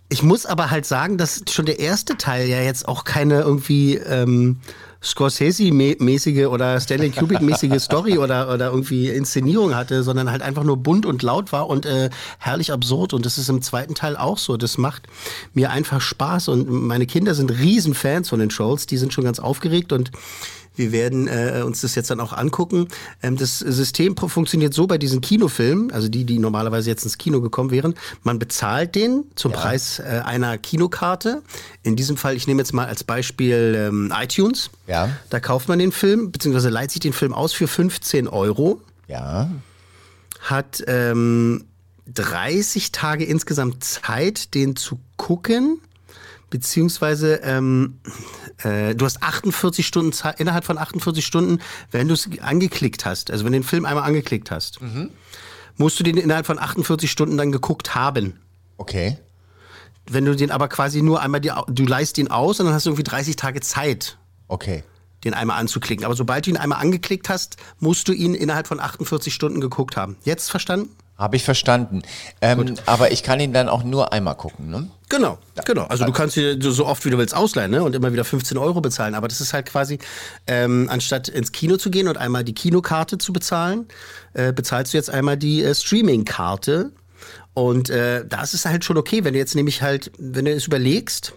[0.09, 3.95] Ich muss aber halt sagen, dass schon der erste Teil ja jetzt auch keine irgendwie
[3.95, 4.59] ähm,
[5.03, 11.05] Scorsese-mäßige oder Stanley Kubrick-mäßige Story oder, oder irgendwie Inszenierung hatte, sondern halt einfach nur bunt
[11.05, 13.13] und laut war und äh, herrlich absurd.
[13.13, 14.55] Und das ist im zweiten Teil auch so.
[14.55, 15.03] Das macht
[15.53, 16.47] mir einfach Spaß.
[16.47, 18.85] Und meine Kinder sind Riesenfans von den Trolls.
[18.85, 20.11] Die sind schon ganz aufgeregt und
[20.75, 22.87] wir werden äh, uns das jetzt dann auch angucken.
[23.21, 27.41] Ähm, das System funktioniert so bei diesen Kinofilmen, also die, die normalerweise jetzt ins Kino
[27.41, 27.95] gekommen wären.
[28.23, 29.57] Man bezahlt den zum ja.
[29.57, 31.41] Preis äh, einer Kinokarte.
[31.83, 34.69] In diesem Fall, ich nehme jetzt mal als Beispiel ähm, iTunes.
[34.87, 35.09] Ja.
[35.29, 38.81] Da kauft man den Film, beziehungsweise leiht sich den Film aus für 15 Euro.
[39.07, 39.51] Ja.
[40.41, 41.65] Hat ähm,
[42.13, 45.79] 30 Tage insgesamt Zeit, den zu gucken
[46.53, 47.99] beziehungsweise ähm,
[48.59, 51.57] äh, du hast 48 Stunden Zeit, innerhalb von 48 Stunden,
[51.89, 55.09] wenn du es angeklickt hast, also wenn du den Film einmal angeklickt hast, mhm.
[55.77, 58.39] musst du den innerhalb von 48 Stunden dann geguckt haben.
[58.77, 59.17] Okay.
[60.05, 62.85] Wenn du den aber quasi nur einmal, die, du leist ihn aus und dann hast
[62.85, 64.19] du irgendwie 30 Tage Zeit.
[64.47, 64.83] Okay.
[65.23, 66.05] Den einmal anzuklicken.
[66.05, 69.97] Aber sobald du ihn einmal angeklickt hast, musst du ihn innerhalb von 48 Stunden geguckt
[69.97, 70.17] haben.
[70.23, 70.95] Jetzt verstanden?
[71.17, 72.01] Habe ich verstanden.
[72.41, 74.89] Ähm, aber ich kann ihn dann auch nur einmal gucken, ne?
[75.09, 75.83] Genau, genau.
[75.83, 77.83] Also du kannst dir so oft wie du willst ausleihen ne?
[77.83, 79.13] und immer wieder 15 Euro bezahlen.
[79.13, 79.99] Aber das ist halt quasi,
[80.47, 83.87] ähm, anstatt ins Kino zu gehen und einmal die Kinokarte zu bezahlen,
[84.33, 86.91] äh, bezahlst du jetzt einmal die äh, Streaming-Karte.
[87.53, 90.51] Und äh, da ist es halt schon okay, wenn du jetzt nämlich halt, wenn du
[90.51, 91.33] es überlegst,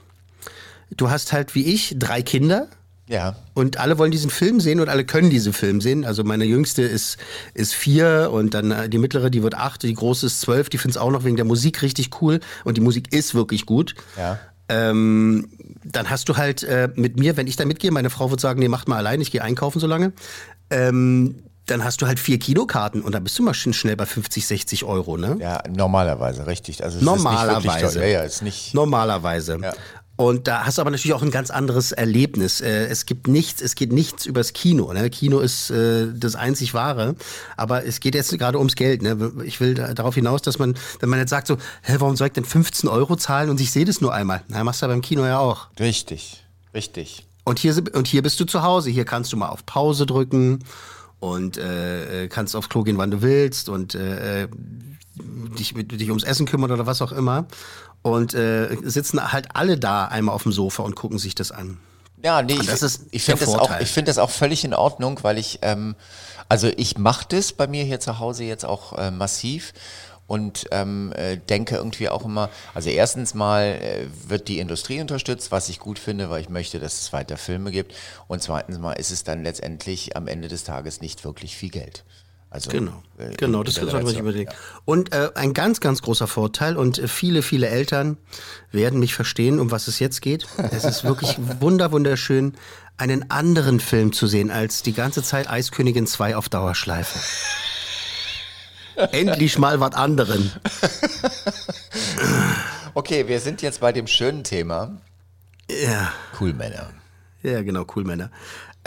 [0.97, 2.69] du hast halt wie ich drei Kinder
[3.09, 3.37] ja.
[3.55, 6.05] Und alle wollen diesen Film sehen und alle können diesen Film sehen.
[6.05, 7.19] Also meine jüngste ist,
[7.55, 10.79] ist vier und dann äh, die mittlere, die wird acht, die große ist zwölf, die
[10.79, 13.95] findet es auch noch wegen der Musik richtig cool und die Musik ist wirklich gut.
[14.17, 14.39] Ja.
[14.69, 15.49] Ähm,
[15.85, 18.59] dann hast du halt äh, mit mir, wenn ich da mitgehe, meine Frau wird sagen,
[18.59, 20.13] nee, macht mal allein, ich gehe einkaufen so lange.
[20.71, 24.47] Ähm, dann hast du halt vier Kinokarten und dann bist du mal schnell bei 50,
[24.47, 25.37] 60 Euro, ne?
[25.41, 26.83] Ja, normalerweise, richtig.
[26.83, 28.01] Also normalerweise.
[28.01, 29.59] ja, ja, ist nicht normalerweise.
[29.61, 29.73] Ja.
[30.17, 32.63] Und da hast du aber natürlich auch ein ganz anderes Erlebnis.
[32.63, 34.93] Äh, es gibt nichts, es geht nichts übers Kino.
[34.93, 35.11] Ne?
[35.11, 37.17] Kino ist äh, das einzig Wahre.
[37.57, 39.03] Aber es geht jetzt gerade ums Geld.
[39.03, 39.33] Ne?
[39.45, 42.33] Ich will darauf hinaus, dass man, wenn man jetzt sagt so, hä, warum soll ich
[42.33, 44.43] denn 15 Euro zahlen und ich sehe das nur einmal?
[44.49, 45.69] Na, machst du ja beim Kino ja auch.
[45.79, 47.27] Richtig, richtig.
[47.45, 48.89] Und hier, und hier bist du zu Hause.
[48.91, 50.65] Hier kannst du mal auf Pause drücken
[51.21, 54.49] und äh, äh kannst aufs Klo gehen, wann du willst und äh, äh
[55.59, 57.47] dich, dich ums Essen kümmern oder was auch immer.
[58.07, 61.79] Und äh, sitzen halt alle da einmal auf dem Sofa und gucken sich das an.
[62.23, 62.71] Ja, nee, ich,
[63.11, 65.97] ich finde das, auch, ich find das auch völlig in Ordnung, weil ich, ähm,
[66.49, 69.73] also ich mache das bei mir hier zu Hause jetzt auch äh, massiv
[70.29, 75.51] und ähm, äh, denke irgendwie auch immer, also erstens mal äh, wird die Industrie unterstützt,
[75.51, 77.93] was ich gut finde, weil ich möchte, dass es weiter Filme gibt
[78.29, 82.05] und zweitens mal ist es dann letztendlich am Ende des Tages nicht wirklich viel Geld.
[82.57, 84.51] Also, genau, äh, genau, das sollte man sich überlegen.
[84.51, 84.57] Ja.
[84.87, 88.17] Und äh, ein ganz, ganz großer Vorteil und äh, viele, viele Eltern
[88.73, 90.47] werden mich verstehen, um was es jetzt geht.
[90.71, 92.55] Es ist wirklich wunder, wunderschön,
[92.97, 97.19] einen anderen Film zu sehen, als die ganze Zeit Eiskönigin 2 auf Dauerschleife.
[99.13, 100.51] Endlich mal was anderen.
[102.95, 104.97] okay, wir sind jetzt bei dem schönen Thema.
[105.71, 106.11] Ja.
[106.41, 106.89] Cool Männer.
[107.43, 108.31] Ja, genau, cool Männer.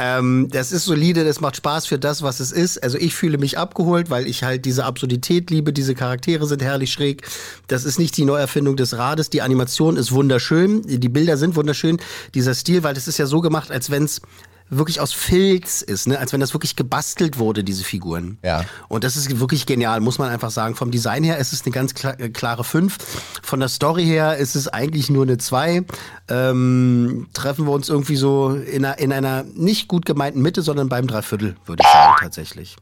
[0.01, 2.81] Ähm, das ist solide, das macht Spaß für das, was es ist.
[2.81, 5.73] Also ich fühle mich abgeholt, weil ich halt diese Absurdität liebe.
[5.73, 7.23] Diese Charaktere sind herrlich schräg.
[7.67, 9.29] Das ist nicht die Neuerfindung des Rades.
[9.29, 10.83] Die Animation ist wunderschön.
[10.83, 11.97] Die Bilder sind wunderschön.
[12.33, 14.21] Dieser Stil, weil das ist ja so gemacht, als wenn es
[14.69, 16.19] wirklich aus Filz ist, ne?
[16.19, 18.37] als wenn das wirklich gebastelt wurde, diese Figuren.
[18.43, 18.65] Ja.
[18.87, 20.75] Und das ist wirklich genial, muss man einfach sagen.
[20.75, 22.97] Vom Design her ist es eine ganz klar, äh, klare 5.
[23.41, 25.83] Von der Story her ist es eigentlich nur eine 2.
[26.29, 30.89] Ähm, treffen wir uns irgendwie so in einer, in einer nicht gut gemeinten Mitte, sondern
[30.89, 32.77] beim Dreiviertel, würde ich sagen, tatsächlich.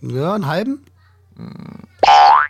[0.00, 0.84] Ja, einen halben?
[1.36, 1.86] Hm.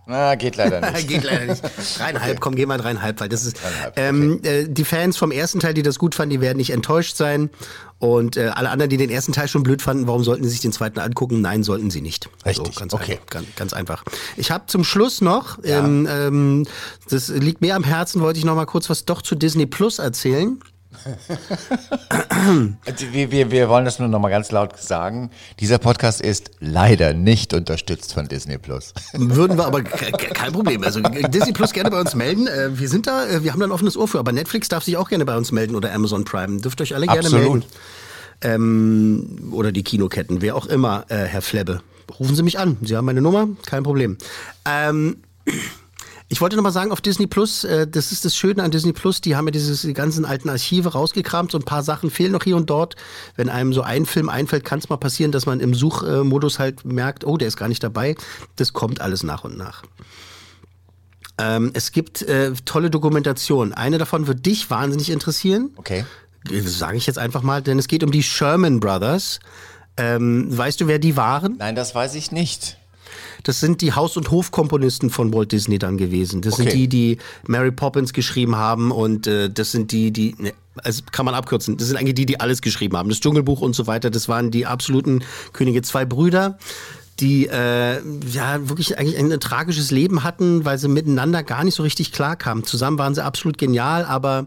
[0.07, 1.09] Ah, geht leider nicht.
[1.09, 1.63] geht leider nicht.
[1.99, 2.41] Dreieinhalb, okay.
[2.41, 3.59] komm, geh mal dreieinhalb, weil das ist.
[3.97, 4.61] Ähm, okay.
[4.63, 7.51] äh, die Fans vom ersten Teil, die das gut fanden, die werden nicht enttäuscht sein.
[7.99, 10.61] Und äh, alle anderen, die den ersten Teil schon blöd fanden, warum sollten sie sich
[10.61, 11.41] den zweiten angucken?
[11.41, 12.29] Nein, sollten sie nicht.
[12.45, 12.75] Richtig.
[12.75, 13.13] So, ganz okay.
[13.13, 14.05] Einfach, ganz, ganz, einfach.
[14.37, 15.79] Ich habe zum Schluss noch, ja.
[15.79, 16.67] ähm, ähm,
[17.09, 19.99] das liegt mir am Herzen, wollte ich noch mal kurz was doch zu Disney Plus
[19.99, 20.61] erzählen.
[22.85, 25.31] Also wir, wir, wir wollen das nur noch mal ganz laut sagen.
[25.61, 28.93] Dieser Podcast ist leider nicht unterstützt von Disney Plus.
[29.13, 30.85] Würden wir aber kein Problem.
[30.85, 32.47] Also Disney Plus gerne bei uns melden.
[32.47, 34.19] Äh, wir sind da, äh, wir haben da ein offenes Ohr für.
[34.19, 36.61] Aber Netflix darf sich auch gerne bei uns melden oder Amazon Prime.
[36.61, 37.49] Dürft euch alle gerne Absolut.
[37.49, 37.65] melden.
[38.43, 41.81] Ähm, oder die Kinoketten, wer auch immer, äh, Herr Flebbe.
[42.19, 42.77] Rufen Sie mich an.
[42.83, 44.19] Sie haben meine Nummer, kein Problem.
[44.65, 45.17] Ähm,
[46.29, 48.93] ich wollte noch mal sagen, auf Disney Plus, äh, das ist das Schöne an Disney
[48.93, 52.33] Plus, die haben ja diese die ganzen alten Archive rausgekramt, so ein paar Sachen fehlen
[52.33, 52.97] noch hier und dort.
[53.37, 56.85] Wenn einem so ein Film einfällt, kann es mal passieren, dass man im Suchmodus halt
[56.85, 58.17] merkt, oh, der ist gar nicht dabei.
[58.57, 59.83] Das kommt alles nach und nach.
[61.39, 63.75] Ähm, es gibt äh, tolle Dokumentationen.
[63.75, 65.71] Eine davon wird dich wahnsinnig interessieren.
[65.77, 66.05] Okay.
[66.65, 69.41] Sage ich jetzt einfach mal, denn es geht um die Sherman Brothers.
[69.97, 71.57] Ähm, weißt du, wer die waren?
[71.59, 72.79] Nein, das weiß ich nicht.
[73.43, 76.43] Das sind die Haus- und Hofkomponisten von Walt Disney dann gewesen.
[76.43, 76.71] Das Okay.
[76.71, 80.53] sind die, die Mary Poppins geschrieben haben und äh, das sind die, die, ne,
[80.83, 83.09] also kann man abkürzen, das sind eigentlich die, die alles geschrieben haben.
[83.09, 85.83] Das Dschungelbuch und so weiter, das waren die absoluten Könige.
[85.83, 86.59] Zwei Brüder,
[87.21, 88.01] die äh,
[88.31, 92.65] ja wirklich eigentlich ein, tragisches Leben hatten, weil sie miteinander gar nicht so richtig klarkamen.
[92.65, 94.47] Zusammen waren sie absolut genial, aber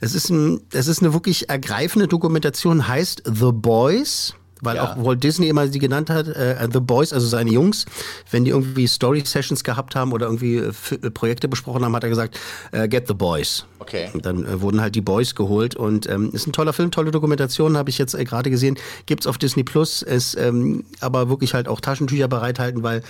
[0.00, 4.34] es ist, ein, es ist eine wirklich ergreifende Dokumentation, heißt The Boys.
[4.62, 4.84] Weil Ja.
[4.92, 7.86] auch Walt Disney immer sie genannt hat, äh, The Boys, also seine Jungs,
[8.30, 12.10] wenn die irgendwie Story-Sessions gehabt haben oder irgendwie äh, äh, Projekte besprochen haben, hat er
[12.10, 12.38] gesagt,
[12.72, 13.64] äh, get the Boys.
[13.78, 14.10] Okay.
[14.12, 17.10] Und dann äh, wurden halt die Boys geholt und ähm, ist ein toller Film, tolle
[17.10, 18.76] Dokumentation, habe ich jetzt äh, gerade gesehen.
[19.06, 23.02] Gibt's auf Disney Plus, ist ähm, aber wirklich halt auch Taschentücher bereithalten, weil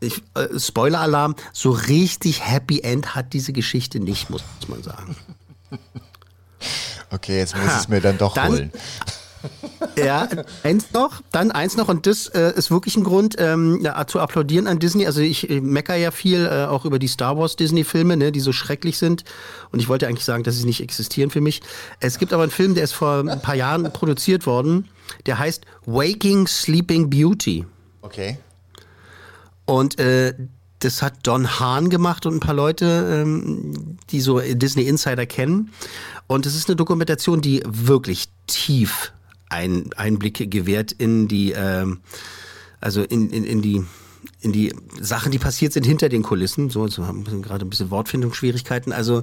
[0.00, 5.16] ich, äh, Spoiler-Alarm, so richtig Happy End hat diese Geschichte nicht, muss man sagen.
[7.10, 8.72] Okay, jetzt muss ich es mir dann doch Dann- holen.
[9.96, 10.28] Ja,
[10.62, 14.20] eins noch, dann eins noch und das äh, ist wirklich ein Grund ähm, ja, zu
[14.20, 15.06] applaudieren an Disney.
[15.06, 18.38] Also ich mecker ja viel äh, auch über die Star Wars Disney Filme, ne, die
[18.40, 19.24] so schrecklich sind
[19.72, 21.62] und ich wollte eigentlich sagen, dass sie nicht existieren für mich.
[21.98, 24.88] Es gibt aber einen Film, der ist vor ein paar Jahren produziert worden,
[25.26, 27.66] der heißt Waking Sleeping Beauty
[28.02, 28.38] Okay.
[29.64, 30.34] und äh,
[30.80, 35.72] das hat Don Hahn gemacht und ein paar Leute, ähm, die so Disney Insider kennen.
[36.28, 39.12] Und es ist eine Dokumentation, die wirklich tief
[39.48, 42.00] ein, Einblicke gewährt in die, ähm,
[42.80, 43.84] also in, in, in die
[44.40, 46.70] in die Sachen, die passiert sind hinter den Kulissen.
[46.70, 48.92] So, so haben wir gerade ein bisschen Wortfindungsschwierigkeiten.
[48.92, 49.22] Also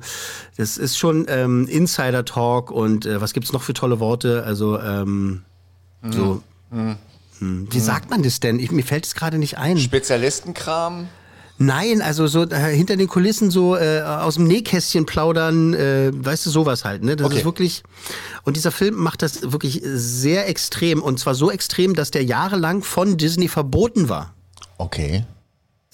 [0.58, 4.44] das ist schon ähm, Insider-Talk und äh, was gibt's noch für tolle Worte?
[4.44, 5.44] Also ähm,
[6.10, 6.42] so.
[6.72, 6.98] Mhm.
[7.40, 7.68] Hm.
[7.70, 8.60] Wie sagt man das denn?
[8.60, 9.78] Ich, mir fällt es gerade nicht ein.
[9.78, 11.10] Spezialistenkram?
[11.58, 16.46] Nein, also so äh, hinter den Kulissen so äh, aus dem Nähkästchen plaudern, äh, weißt
[16.46, 17.15] du, sowas halt, ne?
[17.15, 17.38] Das Okay.
[17.39, 17.84] ist wirklich.
[18.44, 21.02] Und dieser Film macht das wirklich sehr extrem.
[21.02, 24.34] Und zwar so extrem, dass der jahrelang von Disney verboten war.
[24.78, 25.24] Okay.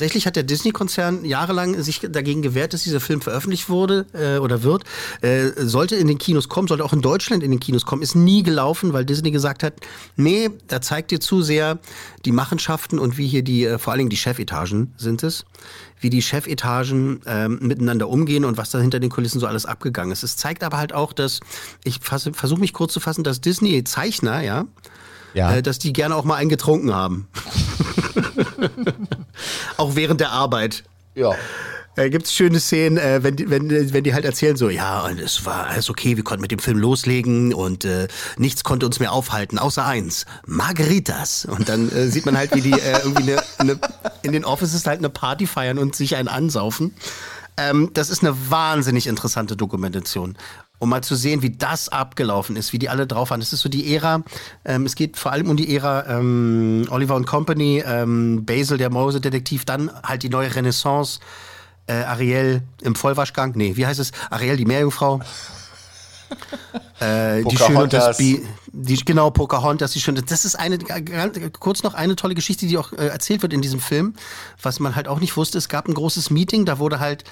[0.02, 4.64] Tatsächlich hat der Disney-Konzern jahrelang sich dagegen gewehrt, dass dieser Film veröffentlicht wurde äh, oder
[4.64, 4.84] wird.
[5.22, 8.02] Äh, sollte in den Kinos kommen, sollte auch in Deutschland in den Kinos kommen.
[8.02, 9.76] Ist nie gelaufen, weil Disney gesagt hat,
[10.16, 11.78] nee, da zeigt ihr zu sehr
[12.26, 15.46] die Machenschaften und wie hier die, äh, vor allen Dingen die Chefetagen sind es,
[16.00, 20.12] wie die Chefetagen ähm, miteinander umgehen und was da hinter den Kulissen so alles abgegangen
[20.12, 20.24] ist.
[20.24, 21.42] Es zeigt aber halt auch, dass,
[21.84, 24.66] ich versuche mich kurz zu fassen, dass Disney-Zeichner, ja,
[25.36, 25.54] Ja.
[25.54, 27.28] äh, dass die gerne auch mal einen getrunken haben.
[29.82, 30.84] auch während der Arbeit.
[31.16, 31.36] Ja.
[31.98, 35.02] Äh, Gibt es schöne Szenen, äh, wenn, die, wenn, wenn die halt erzählen, so, ja,
[35.02, 38.86] und es war alles okay, wir konnten mit dem Film loslegen und äh, nichts konnte
[38.86, 41.46] uns mehr aufhalten, außer eins, Margaritas.
[41.46, 43.80] Und dann äh, sieht man halt, wie die äh, irgendwie eine, eine,
[44.22, 46.96] in den Offices halt eine Party feiern und sich einen ansaufen.
[47.58, 50.38] Ähm, das ist eine wahnsinnig interessante Dokumentation.
[50.82, 53.40] Um mal zu sehen, wie das abgelaufen ist, wie die alle drauf waren.
[53.40, 54.24] Das ist so die Ära,
[54.66, 58.90] ähm, es geht vor allem um die Ära ähm, Oliver und Company, ähm, Basil, der
[58.90, 61.20] Mausedetektiv, dann halt die neue Renaissance,
[61.86, 64.12] äh, Ariel im Vollwaschgang, nee, wie heißt es?
[64.32, 65.22] Ariel, die Meerjungfrau.
[67.02, 68.18] Äh, die Schöne und das.
[68.18, 70.22] Bi die, genau, Pocahontas, die Schöne.
[70.22, 70.78] Das ist eine,
[71.60, 74.14] kurz noch eine tolle Geschichte, die auch äh, erzählt wird in diesem Film,
[74.62, 75.58] was man halt auch nicht wusste.
[75.58, 77.24] Es gab ein großes Meeting, da wurde halt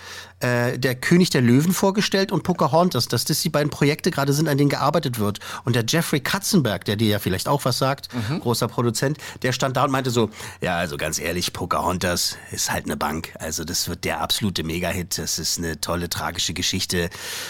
[0.41, 4.47] äh, der König der Löwen vorgestellt und Pocahontas, dass das die beiden Projekte gerade sind,
[4.47, 5.39] an denen gearbeitet wird.
[5.63, 8.09] Und der Jeffrey Katzenberg, der dir ja vielleicht auch was sagt,
[8.41, 10.29] großer Produzent, der stand da und meinte so,
[10.61, 13.33] ja, also ganz ehrlich, Pocahontas ist halt eine Bank.
[13.39, 15.17] Also das wird der absolute Mega-Hit.
[15.17, 17.09] Das ist eine tolle, tragische Geschichte.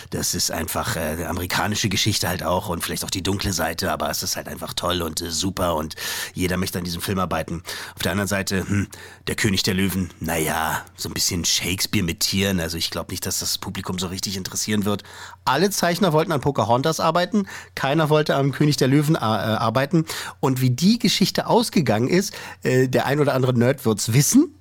[0.09, 3.78] Das ist einfach äh, eine amerikanische Geschichte halt auch und vielleicht auch die dunkle Seite,
[3.87, 5.95] aber es ist halt einfach toll und äh, super und
[6.33, 7.63] jeder möchte an diesem Film arbeiten.
[7.95, 8.87] Auf der anderen Seite, hm,
[9.27, 12.59] der König der Löwen, naja, so ein bisschen Shakespeare mit Tieren.
[12.59, 15.03] Also ich glaube nicht, dass das Publikum so richtig interessieren wird.
[15.45, 20.05] Alle Zeichner wollten an Pocahontas arbeiten, keiner wollte am König der Löwen äh, arbeiten.
[20.39, 24.58] Und wie die Geschichte ausgegangen ist, äh, der ein oder andere Nerd wird's wissen.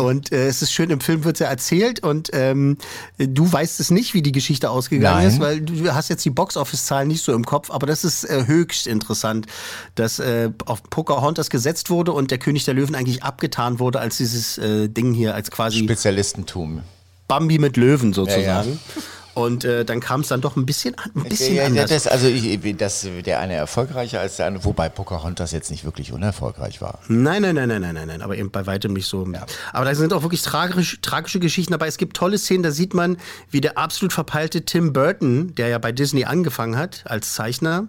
[0.00, 2.78] Und äh, es ist schön, im Film wird ja erzählt und ähm,
[3.18, 5.28] du weißt es nicht, wie die Geschichte ausgegangen Nein.
[5.28, 8.46] ist, weil du hast jetzt die Box-Office-Zahlen nicht so im Kopf, aber das ist äh,
[8.46, 9.46] höchst interessant,
[9.94, 14.16] dass äh, auf Pocahontas gesetzt wurde und der König der Löwen eigentlich abgetan wurde als
[14.16, 16.82] dieses äh, Ding hier, als quasi Spezialistentum.
[17.28, 18.44] Bambi mit Löwen sozusagen.
[18.44, 19.02] Ja, ja.
[19.34, 21.90] Und äh, dann kam es dann doch ein bisschen, ein bisschen ja, ja, anders.
[21.90, 26.12] das, also ich, das, der eine erfolgreicher als der andere, wobei Pocahontas jetzt nicht wirklich
[26.12, 27.00] unerfolgreich war.
[27.08, 29.26] Nein, nein, nein, nein, nein, nein, nein, aber eben bei weitem nicht so.
[29.72, 31.88] Aber da sind auch wirklich tragisch, tragische Geschichten dabei.
[31.88, 33.16] Es gibt tolle Szenen, da sieht man,
[33.50, 37.88] wie der absolut verpeilte Tim Burton, der ja bei Disney angefangen hat als Zeichner,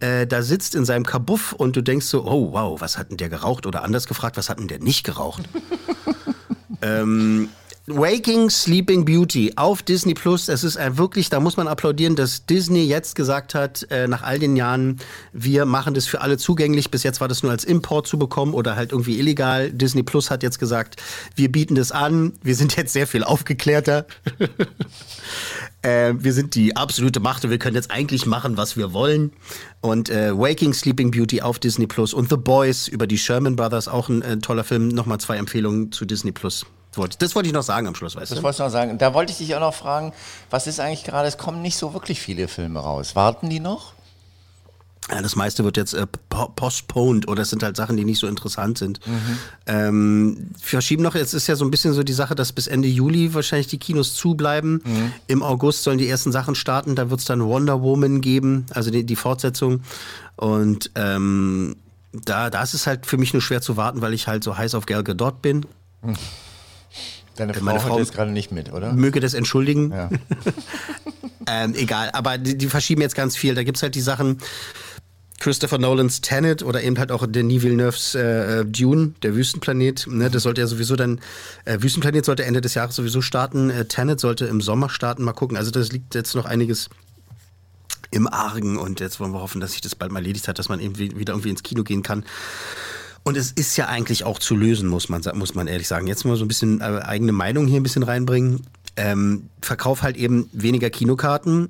[0.00, 3.18] äh, da sitzt in seinem Kabuff und du denkst so, oh wow, was hat denn
[3.18, 3.66] der geraucht?
[3.66, 5.42] Oder anders gefragt, was hat denn der nicht geraucht?
[6.82, 7.50] ähm,
[7.86, 10.48] Waking Sleeping Beauty auf Disney Plus.
[10.48, 14.38] Es ist wirklich, da muss man applaudieren, dass Disney jetzt gesagt hat, äh, nach all
[14.38, 14.98] den Jahren,
[15.32, 16.92] wir machen das für alle zugänglich.
[16.92, 19.72] Bis jetzt war das nur als Import zu bekommen oder halt irgendwie illegal.
[19.72, 21.02] Disney Plus hat jetzt gesagt,
[21.34, 22.34] wir bieten das an.
[22.40, 24.06] Wir sind jetzt sehr viel aufgeklärter.
[25.82, 29.32] äh, wir sind die absolute Macht und wir können jetzt eigentlich machen, was wir wollen.
[29.80, 33.88] Und äh, Waking Sleeping Beauty auf Disney Plus und The Boys über die Sherman Brothers,
[33.88, 34.86] auch ein äh, toller Film.
[34.86, 36.64] Nochmal zwei Empfehlungen zu Disney Plus.
[37.18, 38.42] Das wollte ich noch sagen am Schluss, weißt Das du?
[38.42, 38.98] wolltest du noch sagen.
[38.98, 40.12] Da wollte ich dich auch noch fragen,
[40.50, 43.16] was ist eigentlich gerade, es kommen nicht so wirklich viele Filme raus.
[43.16, 43.94] Warten die noch?
[45.10, 48.20] Ja, das meiste wird jetzt äh, po- postponed oder es sind halt Sachen, die nicht
[48.20, 49.00] so interessant sind.
[49.66, 52.86] Ähm, verschieben noch, jetzt ist ja so ein bisschen so die Sache, dass bis Ende
[52.88, 54.80] Juli wahrscheinlich die Kinos zubleiben.
[55.26, 58.90] Im August sollen die ersten Sachen starten, da wird es dann Wonder Woman geben, also
[58.92, 59.82] die, die Fortsetzung.
[60.36, 61.76] Und ähm,
[62.12, 64.56] da, da ist es halt für mich nur schwer zu warten, weil ich halt so
[64.56, 65.66] heiß auf Gal Gadot bin.
[67.36, 68.92] Deine Frau, Meine Frau- jetzt gerade nicht mit, oder?
[68.92, 69.90] Möge das entschuldigen.
[69.92, 70.10] Ja.
[71.48, 73.54] ähm, egal, aber die, die verschieben jetzt ganz viel.
[73.54, 74.38] Da gibt's halt die Sachen,
[75.40, 80.06] Christopher Nolans Tenet oder eben halt auch Denis Villeneuves äh, Dune, der Wüstenplanet.
[80.08, 81.20] Ne, das sollte ja sowieso dann,
[81.64, 83.70] äh, Wüstenplanet sollte Ende des Jahres sowieso starten.
[83.70, 85.24] Äh, Tenet sollte im Sommer starten.
[85.24, 85.56] Mal gucken.
[85.56, 86.90] Also das liegt jetzt noch einiges
[88.12, 90.68] im Argen und jetzt wollen wir hoffen, dass sich das bald mal erledigt hat, dass
[90.68, 92.24] man eben wie- wieder irgendwie ins Kino gehen kann.
[93.24, 96.06] Und es ist ja eigentlich auch zu lösen, muss man, muss man ehrlich sagen.
[96.06, 98.62] Jetzt mal so ein bisschen äh, eigene Meinung hier ein bisschen reinbringen.
[98.96, 101.68] Ähm, verkauf halt eben weniger Kinokarten.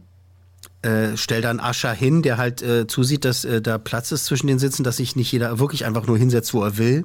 [0.83, 4.49] Äh, stell dann Ascher hin, der halt äh, zusieht, dass äh, da Platz ist zwischen
[4.49, 7.05] den Sitzen, dass sich nicht jeder wirklich einfach nur hinsetzt, wo er will.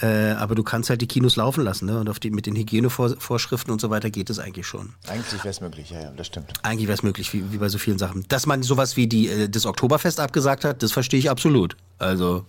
[0.00, 2.00] Äh, aber du kannst halt die Kinos laufen lassen, ne?
[2.00, 4.94] Und auf die, mit den Hygienevorschriften und so weiter geht es eigentlich schon.
[5.06, 6.52] Eigentlich wäre es möglich, ja, ja, das stimmt.
[6.62, 8.24] Eigentlich wäre es möglich, wie, wie bei so vielen Sachen.
[8.28, 11.76] Dass man sowas wie die, äh, das Oktoberfest abgesagt hat, das verstehe ich absolut.
[11.98, 12.44] Also,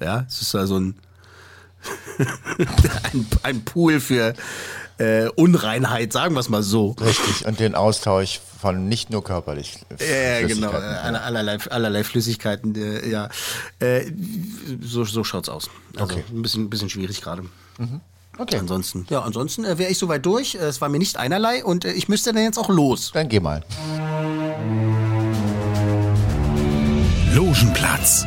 [0.00, 0.94] ja, es ist also ein,
[3.12, 4.34] ein, ein Pool für
[4.98, 6.96] äh, Unreinheit, sagen wir es mal so.
[7.00, 9.78] Richtig, und den Austausch von nicht nur körperlich.
[10.00, 13.28] Ja, genau, äh, aller- allerlei, allerlei Flüssigkeiten, äh, ja.
[13.78, 14.10] Äh,
[14.82, 15.70] so, so schaut's aus.
[15.96, 16.24] Also Okay.
[16.32, 17.42] ein bisschen, bisschen schwierig gerade.
[17.78, 18.00] Mhm.
[18.36, 18.58] Okay.
[18.58, 20.56] Ansonsten, ja, ansonsten äh, wäre ich soweit durch.
[20.56, 23.10] Äh, Es war mir nicht einerlei und äh, ich müsste dann jetzt auch los.
[23.14, 23.62] Dann geh mal.
[27.34, 28.26] Logenplatz,